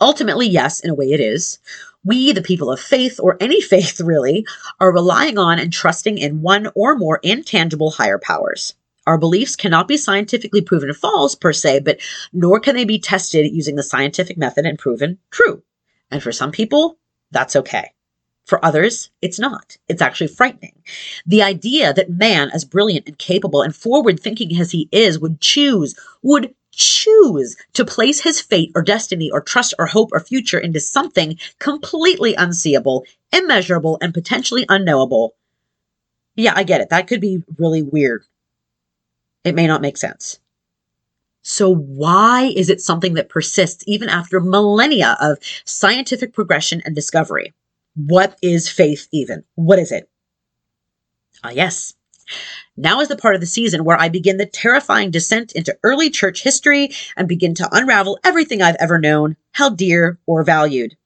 Ultimately, 0.00 0.46
yes, 0.46 0.80
in 0.80 0.90
a 0.90 0.94
way 0.94 1.12
it 1.12 1.20
is. 1.20 1.58
We, 2.04 2.32
the 2.32 2.42
people 2.42 2.70
of 2.70 2.80
faith, 2.80 3.18
or 3.20 3.36
any 3.40 3.60
faith 3.74 4.00
really, 4.00 4.46
are 4.80 4.92
relying 4.92 5.38
on 5.38 5.58
and 5.58 5.72
trusting 5.72 6.18
in 6.18 6.42
one 6.42 6.68
or 6.74 6.96
more 6.96 7.20
intangible 7.22 7.90
higher 7.90 8.18
powers. 8.18 8.74
Our 9.06 9.18
beliefs 9.18 9.56
cannot 9.56 9.88
be 9.88 9.96
scientifically 9.96 10.60
proven 10.60 10.92
false 10.92 11.34
per 11.34 11.52
se, 11.52 11.80
but 11.80 11.98
nor 12.32 12.60
can 12.60 12.74
they 12.74 12.84
be 12.84 12.98
tested 12.98 13.50
using 13.50 13.76
the 13.76 13.82
scientific 13.82 14.36
method 14.36 14.66
and 14.66 14.78
proven 14.78 15.18
true. 15.30 15.62
And 16.10 16.22
for 16.22 16.30
some 16.30 16.52
people, 16.52 16.98
that's 17.30 17.56
okay. 17.56 17.92
For 18.44 18.64
others, 18.64 19.10
it's 19.20 19.38
not. 19.38 19.76
It's 19.88 20.02
actually 20.02 20.28
frightening. 20.28 20.74
The 21.26 21.42
idea 21.42 21.92
that 21.94 22.10
man, 22.10 22.50
as 22.52 22.64
brilliant 22.64 23.06
and 23.06 23.18
capable 23.18 23.62
and 23.62 23.74
forward 23.74 24.20
thinking 24.20 24.58
as 24.58 24.72
he 24.72 24.88
is, 24.92 25.18
would 25.18 25.40
choose, 25.40 25.94
would 26.22 26.54
choose 26.72 27.56
to 27.74 27.84
place 27.84 28.20
his 28.20 28.40
fate 28.40 28.70
or 28.74 28.82
destiny 28.82 29.30
or 29.30 29.40
trust 29.40 29.74
or 29.78 29.86
hope 29.86 30.10
or 30.12 30.20
future 30.20 30.58
into 30.58 30.80
something 30.80 31.38
completely 31.58 32.34
unseeable, 32.34 33.04
immeasurable, 33.32 33.98
and 34.00 34.14
potentially 34.14 34.64
unknowable. 34.68 35.34
Yeah, 36.36 36.52
I 36.54 36.62
get 36.62 36.80
it. 36.80 36.90
That 36.90 37.08
could 37.08 37.20
be 37.20 37.42
really 37.58 37.82
weird. 37.82 38.24
It 39.44 39.54
may 39.54 39.66
not 39.66 39.82
make 39.82 39.96
sense. 39.96 40.38
So, 41.42 41.74
why 41.74 42.52
is 42.54 42.68
it 42.68 42.80
something 42.80 43.14
that 43.14 43.28
persists 43.28 43.82
even 43.86 44.08
after 44.08 44.40
millennia 44.40 45.16
of 45.20 45.38
scientific 45.64 46.34
progression 46.34 46.82
and 46.84 46.94
discovery? 46.94 47.54
What 47.94 48.38
is 48.42 48.68
faith 48.68 49.08
even? 49.12 49.44
What 49.54 49.78
is 49.78 49.90
it? 49.90 50.10
Ah, 51.42 51.50
yes. 51.50 51.94
Now 52.76 53.00
is 53.00 53.08
the 53.08 53.16
part 53.16 53.34
of 53.34 53.40
the 53.40 53.46
season 53.46 53.84
where 53.84 53.98
I 53.98 54.08
begin 54.08 54.36
the 54.36 54.46
terrifying 54.46 55.10
descent 55.10 55.52
into 55.52 55.76
early 55.82 56.10
church 56.10 56.42
history 56.42 56.90
and 57.16 57.26
begin 57.28 57.54
to 57.54 57.68
unravel 57.72 58.18
everything 58.24 58.62
I've 58.62 58.76
ever 58.78 58.98
known, 58.98 59.36
held 59.52 59.76
dear, 59.76 60.18
or 60.26 60.44
valued. 60.44 60.96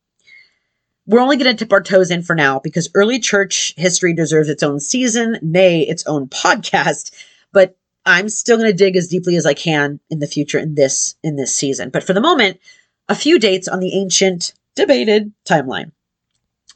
We're 1.06 1.20
only 1.20 1.36
going 1.36 1.54
to 1.54 1.64
dip 1.64 1.72
our 1.72 1.82
toes 1.82 2.10
in 2.10 2.22
for 2.22 2.34
now 2.34 2.60
because 2.60 2.90
early 2.94 3.18
church 3.18 3.74
history 3.76 4.14
deserves 4.14 4.48
its 4.48 4.62
own 4.62 4.80
season, 4.80 5.38
nay, 5.42 5.80
its 5.80 6.06
own 6.06 6.28
podcast. 6.28 7.12
But 7.52 7.76
I'm 8.06 8.28
still 8.28 8.56
going 8.56 8.70
to 8.70 8.76
dig 8.76 8.96
as 8.96 9.08
deeply 9.08 9.36
as 9.36 9.46
I 9.46 9.54
can 9.54 10.00
in 10.10 10.20
the 10.20 10.26
future 10.26 10.58
in 10.58 10.74
this 10.74 11.16
in 11.22 11.36
this 11.36 11.54
season. 11.54 11.90
But 11.90 12.04
for 12.04 12.12
the 12.12 12.20
moment, 12.20 12.60
a 13.08 13.14
few 13.14 13.38
dates 13.38 13.68
on 13.68 13.80
the 13.80 13.94
ancient 13.94 14.54
debated 14.74 15.32
timeline. 15.44 15.92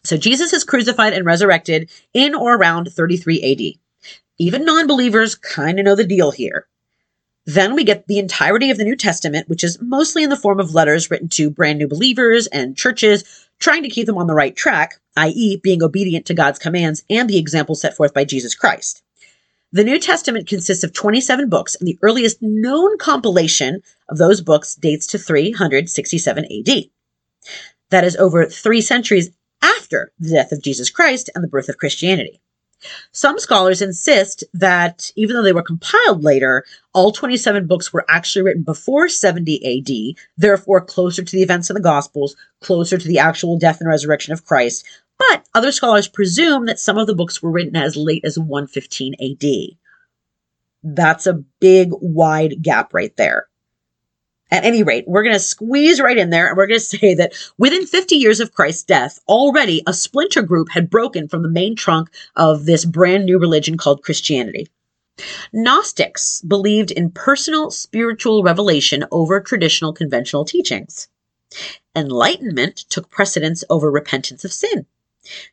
So 0.05 0.17
Jesus 0.17 0.53
is 0.53 0.65
crucified 0.65 1.13
and 1.13 1.25
resurrected 1.25 1.91
in 2.15 2.35
or 2.35 2.55
around 2.55 2.93
33 2.93 3.43
AD. 3.43 3.81
Even 4.39 4.65
non 4.65 4.87
believers 4.87 5.35
kind 5.35 5.79
of 5.79 5.85
know 5.85 5.95
the 5.95 6.05
deal 6.05 6.31
here. 6.31 6.67
Then 7.47 7.75
we 7.75 7.85
get 7.85 8.07
the 8.07 8.19
entirety 8.19 8.71
of 8.71 8.77
the 8.77 8.85
New 8.85 8.97
Testament, 8.97 9.49
which 9.49 9.63
is 9.63 9.81
mostly 9.81 10.25
in 10.25 10.31
the 10.31 10.37
form 10.37 10.59
of 10.59 10.75
letters 10.75 11.11
written 11.11 11.29
to 11.31 11.49
brand 11.49 11.79
new 11.79 11.87
believers 11.87 12.49
and 12.49 12.77
churches 12.77 13.47
trying 13.61 13.85
to 13.85 13.89
keep 13.89 14.07
them 14.07 14.19
on 14.19 14.27
the 14.27 14.35
right 14.35 14.55
track, 14.55 15.01
i.e., 15.17 15.57
being 15.63 15.83
obedient 15.83 16.27
to 16.27 16.35
God's 16.35 16.59
commands 16.59 17.05
and 17.09 17.31
the 17.31 17.39
example 17.39 17.75
set 17.75 17.97
forth 17.97 18.13
by 18.13 18.25
Jesus 18.25 18.55
Christ. 18.55 19.03
The 19.73 19.85
New 19.85 19.99
Testament 19.99 20.49
consists 20.49 20.85
of 20.85 20.93
27 20.93 21.49
books, 21.49 21.75
and 21.77 21.87
the 21.87 21.99
earliest 22.03 22.39
known 22.41 22.99
compilation 22.99 23.83
of 24.09 24.19
those 24.19 24.41
books 24.41 24.75
dates 24.75 25.07
to 25.09 25.19
367 25.19 26.45
AD. 26.45 26.85
That 27.91 28.05
is 28.05 28.17
over 28.17 28.47
three 28.47 28.81
centuries 28.81 29.31
after 29.63 30.13
the 30.19 30.31
death 30.31 30.53
of 30.53 30.63
Jesus 30.63 30.91
Christ 30.91 31.31
and 31.35 31.43
the 31.43 31.49
birth 31.49 31.69
of 31.69 31.79
Christianity. 31.79 32.41
Some 33.13 33.39
scholars 33.39 33.83
insist 33.83 34.45
that 34.55 35.11
even 35.17 35.35
though 35.35 35.43
they 35.43 35.53
were 35.53 35.63
compiled 35.63 36.23
later, 36.23 36.65
all 36.93 37.13
27 37.13 37.67
books 37.67 37.93
were 37.93 38.05
actually 38.09 38.43
written 38.43 38.63
before 38.63 39.09
70 39.09 39.79
AD, 39.79 40.25
therefore 40.37 40.81
closer 40.81 41.23
to 41.23 41.33
the 41.33 41.43
events 41.43 41.71
in 41.71 41.75
the 41.75 41.81
Gospels, 41.81 42.37
closer 42.61 42.99
to 42.99 43.09
the 43.09 43.19
actual 43.19 43.59
death 43.59 43.81
and 43.81 43.89
resurrection 43.89 44.33
of 44.33 44.45
Christ. 44.45 44.85
But 45.19 45.47
other 45.55 45.73
scholars 45.73 46.09
presume 46.09 46.67
that 46.67 46.79
some 46.79 46.99
of 46.99 47.07
the 47.07 47.15
books 47.15 47.43
were 47.43 47.51
written 47.51 47.77
as 47.77 47.97
late 47.97 48.25
as 48.25 48.39
115 48.39 49.15
AD. 49.15 49.77
That's 50.83 51.27
a 51.27 51.43
big, 51.61 51.89
wide 51.93 52.63
gap 52.63 52.93
right 52.93 53.17
there. 53.17 53.49
At 54.49 54.65
any 54.65 54.85
rate, 54.85 55.09
we're 55.09 55.25
going 55.25 55.35
to 55.35 55.41
squeeze 55.41 56.01
right 56.01 56.17
in 56.17 56.31
there 56.31 56.47
and 56.47 56.57
we're 56.57 56.69
going 56.69 56.79
to 56.81 56.85
say 56.85 57.15
that 57.15 57.33
within 57.59 57.85
50 57.85 58.15
years 58.15 58.39
of 58.39 58.53
Christ's 58.53 58.85
death, 58.85 59.19
already 59.27 59.83
a 59.87 59.93
splinter 59.93 60.43
group 60.43 60.71
had 60.71 60.89
broken 60.89 61.27
from 61.27 61.43
the 61.43 61.49
main 61.49 61.75
trunk 61.75 62.11
of 62.37 62.65
this 62.65 62.85
brand 62.85 63.27
new 63.27 63.41
religion 63.41 63.77
called 63.77 64.05
Christianity. 64.05 64.69
Gnostics 65.53 66.43
believed 66.43 66.93
in 66.93 67.11
personal 67.11 67.71
spiritual 67.71 68.45
revelation 68.45 69.05
over 69.11 69.41
traditional 69.41 69.93
conventional 69.93 70.45
teachings. 70.45 71.09
Enlightenment 71.97 72.77
took 72.89 73.11
precedence 73.11 73.65
over 73.69 73.91
repentance 73.91 74.45
of 74.45 74.53
sin. 74.53 74.87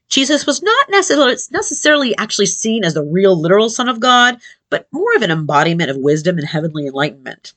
Jesus 0.07 0.45
was 0.45 0.61
not 0.61 0.89
necessarily 0.91 2.15
actually 2.17 2.45
seen 2.45 2.83
as 2.83 2.93
the 2.93 3.03
real 3.03 3.39
literal 3.39 3.69
Son 3.69 3.89
of 3.89 3.99
God, 3.99 4.39
but 4.69 4.87
more 4.91 5.15
of 5.15 5.23
an 5.23 5.31
embodiment 5.31 5.89
of 5.89 5.97
wisdom 5.97 6.37
and 6.37 6.47
heavenly 6.47 6.85
enlightenment 6.85 7.53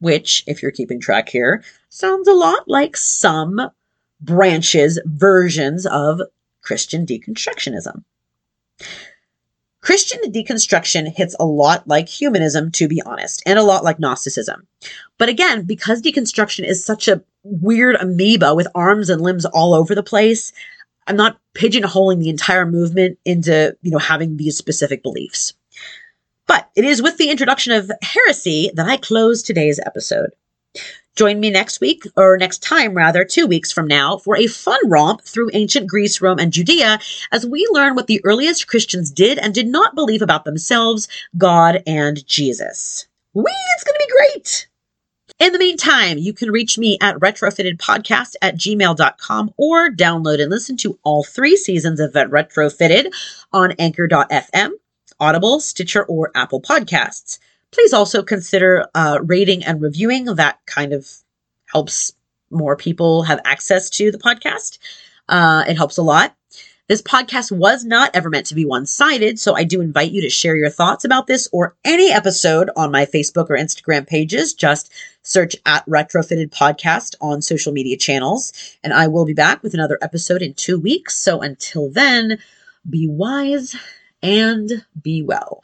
which, 0.00 0.44
if 0.46 0.62
you're 0.62 0.70
keeping 0.70 1.00
track 1.00 1.28
here, 1.28 1.62
sounds 1.88 2.28
a 2.28 2.34
lot 2.34 2.68
like 2.68 2.96
some 2.96 3.70
branches, 4.20 5.00
versions 5.04 5.86
of 5.86 6.20
Christian 6.62 7.06
deconstructionism. 7.06 8.04
Christian 9.80 10.20
deconstruction 10.32 11.10
hits 11.14 11.34
a 11.38 11.46
lot 11.46 11.86
like 11.86 12.08
humanism, 12.08 12.70
to 12.72 12.88
be 12.88 13.00
honest, 13.06 13.42
and 13.46 13.58
a 13.58 13.62
lot 13.62 13.84
like 13.84 13.98
Gnosticism. 13.98 14.66
But 15.18 15.28
again, 15.28 15.64
because 15.64 16.02
deconstruction 16.02 16.66
is 16.66 16.84
such 16.84 17.08
a 17.08 17.22
weird 17.42 17.96
amoeba 17.96 18.54
with 18.54 18.68
arms 18.74 19.08
and 19.08 19.22
limbs 19.22 19.46
all 19.46 19.72
over 19.74 19.94
the 19.94 20.02
place, 20.02 20.52
I'm 21.06 21.16
not 21.16 21.38
pigeonholing 21.54 22.18
the 22.18 22.28
entire 22.28 22.66
movement 22.66 23.18
into, 23.24 23.76
you 23.80 23.90
know, 23.90 23.98
having 23.98 24.36
these 24.36 24.58
specific 24.58 25.02
beliefs. 25.02 25.54
But 26.48 26.70
it 26.74 26.84
is 26.84 27.00
with 27.00 27.18
the 27.18 27.30
introduction 27.30 27.72
of 27.72 27.92
heresy 28.02 28.72
that 28.74 28.88
I 28.88 28.96
close 28.96 29.42
today's 29.42 29.78
episode. 29.86 30.30
Join 31.14 31.40
me 31.40 31.50
next 31.50 31.80
week, 31.80 32.04
or 32.16 32.38
next 32.38 32.62
time 32.62 32.94
rather, 32.94 33.24
two 33.24 33.46
weeks 33.46 33.72
from 33.72 33.86
now, 33.86 34.18
for 34.18 34.36
a 34.36 34.46
fun 34.46 34.78
romp 34.88 35.22
through 35.22 35.50
ancient 35.52 35.88
Greece, 35.88 36.20
Rome, 36.20 36.38
and 36.38 36.52
Judea 36.52 37.00
as 37.32 37.44
we 37.44 37.68
learn 37.72 37.94
what 37.94 38.06
the 38.06 38.20
earliest 38.24 38.68
Christians 38.68 39.10
did 39.10 39.36
and 39.36 39.52
did 39.52 39.66
not 39.66 39.94
believe 39.94 40.22
about 40.22 40.44
themselves, 40.44 41.08
God, 41.36 41.82
and 41.86 42.24
Jesus. 42.26 43.06
Whee! 43.34 43.44
It's 43.74 43.84
going 43.84 43.98
to 43.98 44.06
be 44.06 44.12
great! 44.12 44.68
In 45.40 45.52
the 45.52 45.58
meantime, 45.58 46.18
you 46.18 46.32
can 46.32 46.50
reach 46.50 46.78
me 46.78 46.98
at 47.00 47.16
retrofittedpodcast 47.16 48.34
at 48.40 48.56
gmail.com 48.56 49.54
or 49.56 49.90
download 49.90 50.40
and 50.40 50.50
listen 50.50 50.76
to 50.78 50.98
all 51.04 51.24
three 51.24 51.56
seasons 51.56 52.00
of 52.00 52.12
Retrofitted 52.12 53.12
on 53.52 53.72
anchor.fm, 53.78 54.70
Audible, 55.20 55.60
Stitcher, 55.60 56.04
or 56.04 56.30
Apple 56.34 56.60
Podcasts. 56.60 57.38
Please 57.70 57.92
also 57.92 58.22
consider 58.22 58.86
uh, 58.94 59.18
rating 59.22 59.64
and 59.64 59.80
reviewing. 59.80 60.24
That 60.26 60.58
kind 60.66 60.92
of 60.92 61.08
helps 61.72 62.12
more 62.50 62.76
people 62.76 63.22
have 63.24 63.40
access 63.44 63.90
to 63.90 64.10
the 64.10 64.18
podcast. 64.18 64.78
Uh, 65.28 65.64
it 65.68 65.76
helps 65.76 65.98
a 65.98 66.02
lot. 66.02 66.34
This 66.88 67.02
podcast 67.02 67.52
was 67.52 67.84
not 67.84 68.10
ever 68.14 68.30
meant 68.30 68.46
to 68.46 68.54
be 68.54 68.64
one 68.64 68.86
sided, 68.86 69.38
so 69.38 69.54
I 69.54 69.64
do 69.64 69.82
invite 69.82 70.10
you 70.10 70.22
to 70.22 70.30
share 70.30 70.56
your 70.56 70.70
thoughts 70.70 71.04
about 71.04 71.26
this 71.26 71.46
or 71.52 71.76
any 71.84 72.10
episode 72.10 72.70
on 72.76 72.90
my 72.90 73.04
Facebook 73.04 73.50
or 73.50 73.58
Instagram 73.58 74.06
pages. 74.06 74.54
Just 74.54 74.90
search 75.22 75.54
at 75.66 75.84
Retrofitted 75.84 76.48
Podcast 76.48 77.14
on 77.20 77.42
social 77.42 77.74
media 77.74 77.98
channels, 77.98 78.54
and 78.82 78.94
I 78.94 79.06
will 79.06 79.26
be 79.26 79.34
back 79.34 79.62
with 79.62 79.74
another 79.74 79.98
episode 80.00 80.40
in 80.40 80.54
two 80.54 80.80
weeks. 80.80 81.14
So 81.14 81.42
until 81.42 81.90
then, 81.90 82.38
be 82.88 83.06
wise 83.06 83.76
and 84.22 84.70
be 85.02 85.22
well. 85.22 85.62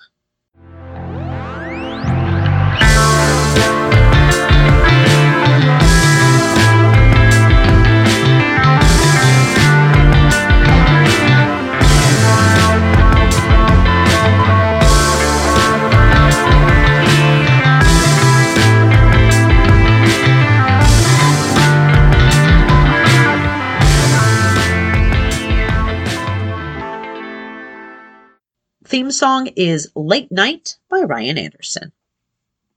Theme 28.94 29.10
song 29.10 29.48
is 29.56 29.90
Late 29.96 30.30
Night 30.30 30.76
by 30.88 31.00
Ryan 31.00 31.36
Anderson. 31.36 31.90